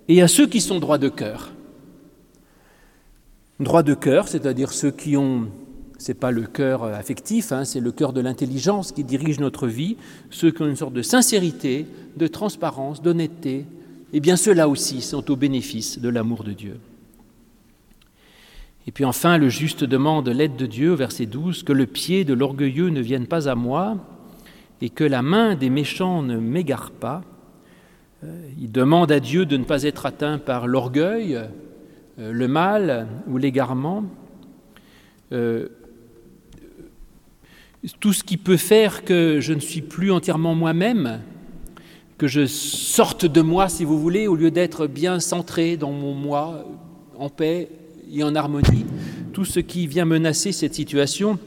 Et 0.07 0.21
à 0.21 0.29
ceux 0.29 0.47
qui 0.47 0.61
sont 0.61 0.79
droits 0.79 0.97
de 0.97 1.09
cœur. 1.09 1.51
Droits 3.59 3.83
de 3.83 3.95
cœur, 3.95 4.29
c'est-à-dire 4.29 4.71
ceux 4.71 4.91
qui 4.91 5.17
ont, 5.17 5.47
c'est 5.97 6.13
pas 6.13 6.31
le 6.31 6.43
cœur 6.43 6.83
affectif, 6.83 7.51
hein, 7.51 7.65
c'est 7.65 7.79
le 7.79 7.91
cœur 7.91 8.13
de 8.13 8.21
l'intelligence 8.21 8.91
qui 8.91 9.03
dirige 9.03 9.39
notre 9.39 9.67
vie, 9.67 9.97
ceux 10.29 10.51
qui 10.51 10.61
ont 10.61 10.67
une 10.67 10.75
sorte 10.75 10.93
de 10.93 11.01
sincérité, 11.01 11.85
de 12.17 12.27
transparence, 12.27 13.01
d'honnêteté, 13.01 13.65
eh 14.13 14.19
bien 14.19 14.35
ceux-là 14.35 14.69
aussi 14.69 15.01
sont 15.01 15.29
au 15.31 15.35
bénéfice 15.35 15.99
de 15.99 16.09
l'amour 16.09 16.43
de 16.43 16.53
Dieu. 16.53 16.79
Et 18.87 18.91
puis 18.91 19.03
enfin, 19.03 19.37
le 19.37 19.49
juste 19.49 19.83
demande 19.83 20.29
l'aide 20.29 20.55
de 20.55 20.67
Dieu, 20.67 20.93
verset 20.93 21.25
12, 21.25 21.63
que 21.63 21.73
le 21.73 21.87
pied 21.87 22.23
de 22.23 22.33
l'orgueilleux 22.33 22.89
ne 22.89 23.01
vienne 23.01 23.25
pas 23.25 23.49
à 23.49 23.55
moi 23.55 23.97
et 24.81 24.89
que 24.89 25.03
la 25.03 25.21
main 25.21 25.55
des 25.55 25.69
méchants 25.69 26.21
ne 26.21 26.37
m'égare 26.37 26.91
pas. 26.91 27.23
Euh, 28.23 28.47
il 28.59 28.71
demande 28.71 29.11
à 29.11 29.19
Dieu 29.19 29.45
de 29.45 29.57
ne 29.57 29.63
pas 29.63 29.83
être 29.83 30.05
atteint 30.05 30.37
par 30.37 30.67
l'orgueil, 30.67 31.35
euh, 32.19 32.31
le 32.31 32.47
mal 32.47 33.07
ou 33.27 33.37
l'égarement. 33.37 34.03
Euh, 35.31 35.67
tout 37.99 38.13
ce 38.13 38.23
qui 38.23 38.37
peut 38.37 38.57
faire 38.57 39.03
que 39.03 39.39
je 39.39 39.53
ne 39.53 39.59
suis 39.59 39.81
plus 39.81 40.11
entièrement 40.11 40.55
moi-même, 40.55 41.21
que 42.17 42.27
je 42.27 42.45
sorte 42.45 43.25
de 43.25 43.41
moi, 43.41 43.69
si 43.69 43.83
vous 43.83 43.99
voulez, 43.99 44.27
au 44.27 44.35
lieu 44.35 44.51
d'être 44.51 44.87
bien 44.87 45.19
centré 45.19 45.77
dans 45.77 45.91
mon 45.91 46.13
moi, 46.13 46.65
en 47.17 47.29
paix, 47.29 47.69
et 48.11 48.23
en 48.23 48.35
harmonie 48.35 48.85
tout 49.33 49.45
ce 49.45 49.59
qui 49.59 49.87
vient 49.87 50.05
menacer 50.05 50.51
cette 50.51 50.75
situation 50.75 51.37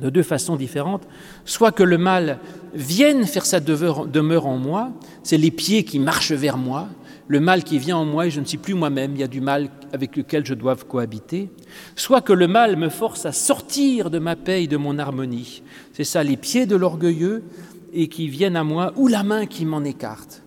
de 0.00 0.10
deux 0.10 0.22
façons 0.22 0.56
différentes. 0.56 1.06
Soit 1.44 1.72
que 1.72 1.82
le 1.82 1.98
mal 1.98 2.38
vienne 2.74 3.24
faire 3.24 3.44
sa 3.44 3.60
demeure 3.60 4.46
en 4.46 4.56
moi, 4.56 4.92
c'est 5.22 5.36
les 5.36 5.50
pieds 5.50 5.84
qui 5.84 5.98
marchent 5.98 6.32
vers 6.32 6.56
moi, 6.56 6.88
le 7.28 7.40
mal 7.40 7.64
qui 7.64 7.78
vient 7.78 7.96
en 7.96 8.04
moi 8.04 8.26
et 8.26 8.30
je 8.30 8.40
ne 8.40 8.44
suis 8.44 8.58
plus 8.58 8.74
moi-même, 8.74 9.12
il 9.14 9.20
y 9.20 9.24
a 9.24 9.28
du 9.28 9.40
mal 9.40 9.70
avec 9.92 10.16
lequel 10.16 10.44
je 10.44 10.54
dois 10.54 10.76
cohabiter. 10.76 11.50
Soit 11.96 12.20
que 12.20 12.32
le 12.32 12.48
mal 12.48 12.76
me 12.76 12.88
force 12.88 13.26
à 13.26 13.32
sortir 13.32 14.10
de 14.10 14.18
ma 14.18 14.36
paix 14.36 14.64
et 14.64 14.66
de 14.68 14.76
mon 14.76 14.98
harmonie. 14.98 15.62
C'est 15.92 16.04
ça, 16.04 16.22
les 16.22 16.36
pieds 16.36 16.66
de 16.66 16.76
l'orgueilleux 16.76 17.44
et 17.92 18.08
qui 18.08 18.28
viennent 18.28 18.56
à 18.56 18.64
moi, 18.64 18.92
ou 18.96 19.06
la 19.06 19.22
main 19.22 19.46
qui 19.46 19.66
m'en 19.66 19.84
écarte. 19.84 20.42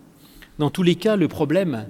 Dans 0.57 0.69
tous 0.69 0.83
les 0.83 0.95
cas, 0.95 1.15
le 1.15 1.27
problème, 1.27 1.85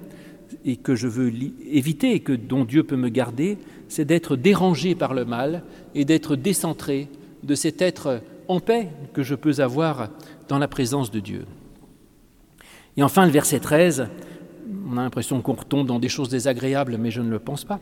et 0.64 0.76
que 0.76 0.94
je 0.94 1.06
veux 1.06 1.32
éviter 1.70 2.12
et 2.12 2.20
que 2.20 2.32
dont 2.32 2.64
Dieu 2.64 2.82
peut 2.82 2.96
me 2.96 3.08
garder, 3.08 3.56
c'est 3.88 4.04
d'être 4.04 4.36
dérangé 4.36 4.94
par 4.94 5.14
le 5.14 5.24
mal 5.24 5.62
et 5.94 6.04
d'être 6.04 6.36
décentré 6.36 7.08
de 7.42 7.54
cet 7.54 7.80
être 7.80 8.20
en 8.48 8.60
paix 8.60 8.88
que 9.12 9.22
je 9.22 9.34
peux 9.34 9.60
avoir 9.60 10.10
dans 10.48 10.58
la 10.58 10.68
présence 10.68 11.10
de 11.10 11.20
Dieu. 11.20 11.46
Et 12.96 13.02
enfin, 13.02 13.26
le 13.26 13.32
verset 13.32 13.60
13, 13.60 14.08
on 14.88 14.96
a 14.96 15.02
l'impression 15.02 15.40
qu'on 15.40 15.54
retombe 15.54 15.86
dans 15.86 15.98
des 15.98 16.08
choses 16.08 16.28
désagréables, 16.28 16.96
mais 16.98 17.10
je 17.10 17.20
ne 17.20 17.30
le 17.30 17.38
pense 17.38 17.64
pas. 17.64 17.80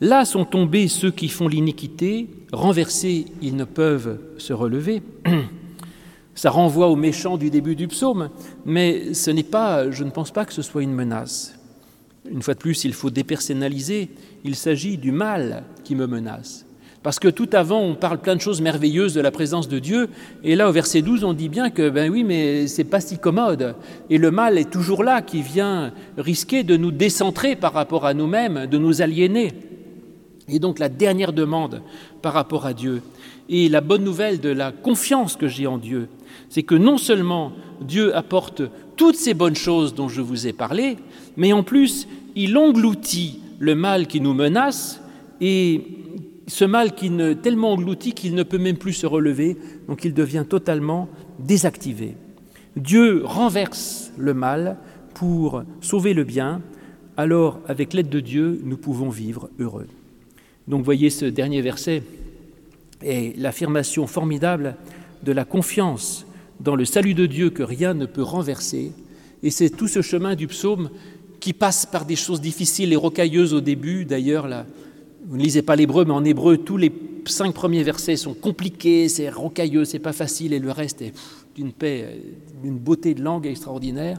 Là 0.00 0.24
sont 0.24 0.44
tombés 0.44 0.88
ceux 0.88 1.10
qui 1.10 1.28
font 1.28 1.48
l'iniquité, 1.48 2.28
renversés, 2.52 3.26
ils 3.40 3.56
ne 3.56 3.64
peuvent 3.64 4.18
se 4.38 4.52
relever. 4.52 5.02
Ça 6.34 6.50
renvoie 6.50 6.88
aux 6.88 6.96
méchants 6.96 7.36
du 7.36 7.48
début 7.48 7.76
du 7.76 7.86
psaume, 7.86 8.30
mais 8.66 9.14
ce 9.14 9.30
n'est 9.30 9.44
pas, 9.44 9.90
je 9.92 10.02
ne 10.02 10.10
pense 10.10 10.32
pas 10.32 10.44
que 10.44 10.52
ce 10.52 10.62
soit 10.62 10.82
une 10.82 10.92
menace. 10.92 11.56
Une 12.28 12.42
fois 12.42 12.54
de 12.54 12.58
plus, 12.58 12.84
il 12.84 12.92
faut 12.92 13.10
dépersonnaliser. 13.10 14.10
Il 14.44 14.56
s'agit 14.56 14.96
du 14.96 15.12
mal 15.12 15.62
qui 15.84 15.94
me 15.94 16.06
menace. 16.06 16.66
Parce 17.04 17.18
que 17.18 17.28
tout 17.28 17.50
avant, 17.52 17.82
on 17.82 17.94
parle 17.94 18.18
plein 18.18 18.34
de 18.34 18.40
choses 18.40 18.62
merveilleuses 18.62 19.12
de 19.12 19.20
la 19.20 19.30
présence 19.30 19.68
de 19.68 19.78
Dieu, 19.78 20.08
et 20.42 20.56
là, 20.56 20.70
au 20.70 20.72
verset 20.72 21.02
12, 21.02 21.22
on 21.22 21.34
dit 21.34 21.50
bien 21.50 21.68
que, 21.68 21.90
ben 21.90 22.10
oui, 22.10 22.24
mais 22.24 22.66
c'est 22.66 22.82
pas 22.82 23.00
si 23.00 23.18
commode. 23.18 23.74
Et 24.08 24.16
le 24.16 24.30
mal 24.30 24.56
est 24.56 24.70
toujours 24.70 25.04
là, 25.04 25.20
qui 25.20 25.42
vient 25.42 25.92
risquer 26.16 26.62
de 26.62 26.78
nous 26.78 26.90
décentrer 26.90 27.56
par 27.56 27.74
rapport 27.74 28.06
à 28.06 28.14
nous-mêmes, 28.14 28.66
de 28.66 28.78
nous 28.78 29.02
aliéner. 29.02 29.52
Et 30.48 30.58
donc, 30.58 30.78
la 30.78 30.88
dernière 30.88 31.34
demande 31.34 31.82
par 32.22 32.32
rapport 32.32 32.64
à 32.64 32.72
Dieu, 32.72 33.02
et 33.50 33.68
la 33.68 33.82
bonne 33.82 34.02
nouvelle 34.02 34.40
de 34.40 34.48
la 34.48 34.72
confiance 34.72 35.36
que 35.36 35.46
j'ai 35.46 35.66
en 35.66 35.76
Dieu, 35.76 36.08
c'est 36.48 36.62
que 36.62 36.74
non 36.74 36.96
seulement 36.96 37.52
Dieu 37.82 38.16
apporte 38.16 38.62
toutes 38.96 39.16
ces 39.16 39.34
bonnes 39.34 39.56
choses 39.56 39.94
dont 39.94 40.08
je 40.08 40.22
vous 40.22 40.46
ai 40.46 40.54
parlé, 40.54 40.96
mais 41.36 41.52
en 41.52 41.64
plus, 41.64 42.08
il 42.34 42.56
engloutit 42.56 43.40
le 43.58 43.74
mal 43.74 44.06
qui 44.06 44.22
nous 44.22 44.32
menace 44.32 45.02
et 45.42 45.82
ce 46.46 46.64
mal 46.64 46.94
qui 46.94 47.10
ne 47.10 47.32
tellement 47.32 47.72
engloutit 47.72 48.12
qu'il 48.12 48.34
ne 48.34 48.42
peut 48.42 48.58
même 48.58 48.76
plus 48.76 48.92
se 48.92 49.06
relever, 49.06 49.56
donc 49.88 50.04
il 50.04 50.14
devient 50.14 50.44
totalement 50.48 51.08
désactivé. 51.38 52.16
Dieu 52.76 53.22
renverse 53.24 54.12
le 54.18 54.34
mal 54.34 54.76
pour 55.14 55.62
sauver 55.80 56.12
le 56.12 56.24
bien, 56.24 56.60
alors 57.16 57.60
avec 57.66 57.92
l'aide 57.92 58.08
de 58.08 58.20
Dieu, 58.20 58.60
nous 58.64 58.76
pouvons 58.76 59.08
vivre 59.08 59.48
heureux. 59.58 59.86
Donc 60.66 60.84
voyez 60.84 61.10
ce 61.10 61.24
dernier 61.24 61.62
verset 61.62 62.02
est 63.02 63.36
l'affirmation 63.38 64.06
formidable 64.06 64.76
de 65.22 65.32
la 65.32 65.44
confiance 65.44 66.26
dans 66.60 66.76
le 66.76 66.84
salut 66.84 67.14
de 67.14 67.26
Dieu 67.26 67.50
que 67.50 67.62
rien 67.62 67.94
ne 67.94 68.06
peut 68.06 68.22
renverser. 68.22 68.92
Et 69.42 69.50
c'est 69.50 69.70
tout 69.70 69.88
ce 69.88 70.02
chemin 70.02 70.34
du 70.34 70.46
psaume 70.46 70.90
qui 71.40 71.52
passe 71.52 71.86
par 71.86 72.06
des 72.06 72.16
choses 72.16 72.40
difficiles 72.40 72.92
et 72.92 72.96
rocailleuses 72.96 73.52
au 73.52 73.60
début. 73.60 74.04
D'ailleurs, 74.04 74.48
là, 74.48 74.66
vous 75.26 75.36
ne 75.36 75.42
lisez 75.42 75.62
pas 75.62 75.76
l'hébreu, 75.76 76.04
mais 76.04 76.12
en 76.12 76.24
hébreu, 76.24 76.58
tous 76.58 76.76
les 76.76 76.92
cinq 77.26 77.54
premiers 77.54 77.82
versets 77.82 78.16
sont 78.16 78.34
compliqués, 78.34 79.08
c'est 79.08 79.30
rocailleux, 79.30 79.84
c'est 79.84 79.98
pas 79.98 80.12
facile, 80.12 80.52
et 80.52 80.58
le 80.58 80.70
reste 80.70 81.02
est 81.02 81.12
d'une 81.56 81.72
paix, 81.72 82.20
d'une 82.62 82.78
beauté 82.78 83.14
de 83.14 83.22
langue 83.22 83.46
extraordinaire. 83.46 84.18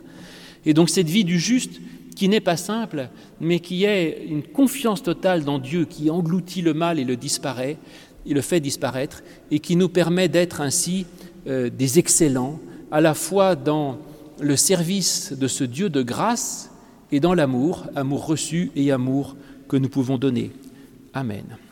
Et 0.66 0.74
donc 0.74 0.90
cette 0.90 1.10
vie 1.10 1.24
du 1.24 1.40
juste, 1.40 1.80
qui 2.16 2.30
n'est 2.30 2.40
pas 2.40 2.58
simple, 2.58 3.10
mais 3.42 3.60
qui 3.60 3.84
est 3.84 4.26
une 4.28 4.42
confiance 4.42 5.04
totale 5.04 5.44
dans 5.44 5.60
Dieu, 5.60 5.86
qui 5.86 6.10
engloutit 6.10 6.62
le 6.62 6.74
mal 6.74 6.98
et 6.98 7.04
le 7.04 7.18
disparaît, 7.18 7.78
il 8.26 8.34
le 8.34 8.42
fait 8.42 8.60
disparaître, 8.60 9.22
et 9.52 9.60
qui 9.60 9.76
nous 9.76 9.90
permet 9.90 10.28
d'être 10.28 10.62
ainsi 10.62 11.06
euh, 11.48 11.70
des 11.70 12.00
excellents, 12.00 12.60
à 12.90 13.02
la 13.02 13.14
fois 13.14 13.56
dans 13.56 13.98
le 14.40 14.56
service 14.56 15.34
de 15.34 15.48
ce 15.48 15.64
Dieu 15.64 15.90
de 15.90 16.02
grâce 16.02 16.72
et 17.12 17.20
dans 17.20 17.34
l'amour, 17.34 17.86
amour 17.96 18.26
reçu 18.26 18.72
et 18.76 18.92
amour 18.92 19.36
que 19.68 19.78
nous 19.78 19.90
pouvons 19.90 20.18
donner. 20.18 20.52
Amen. 21.16 21.65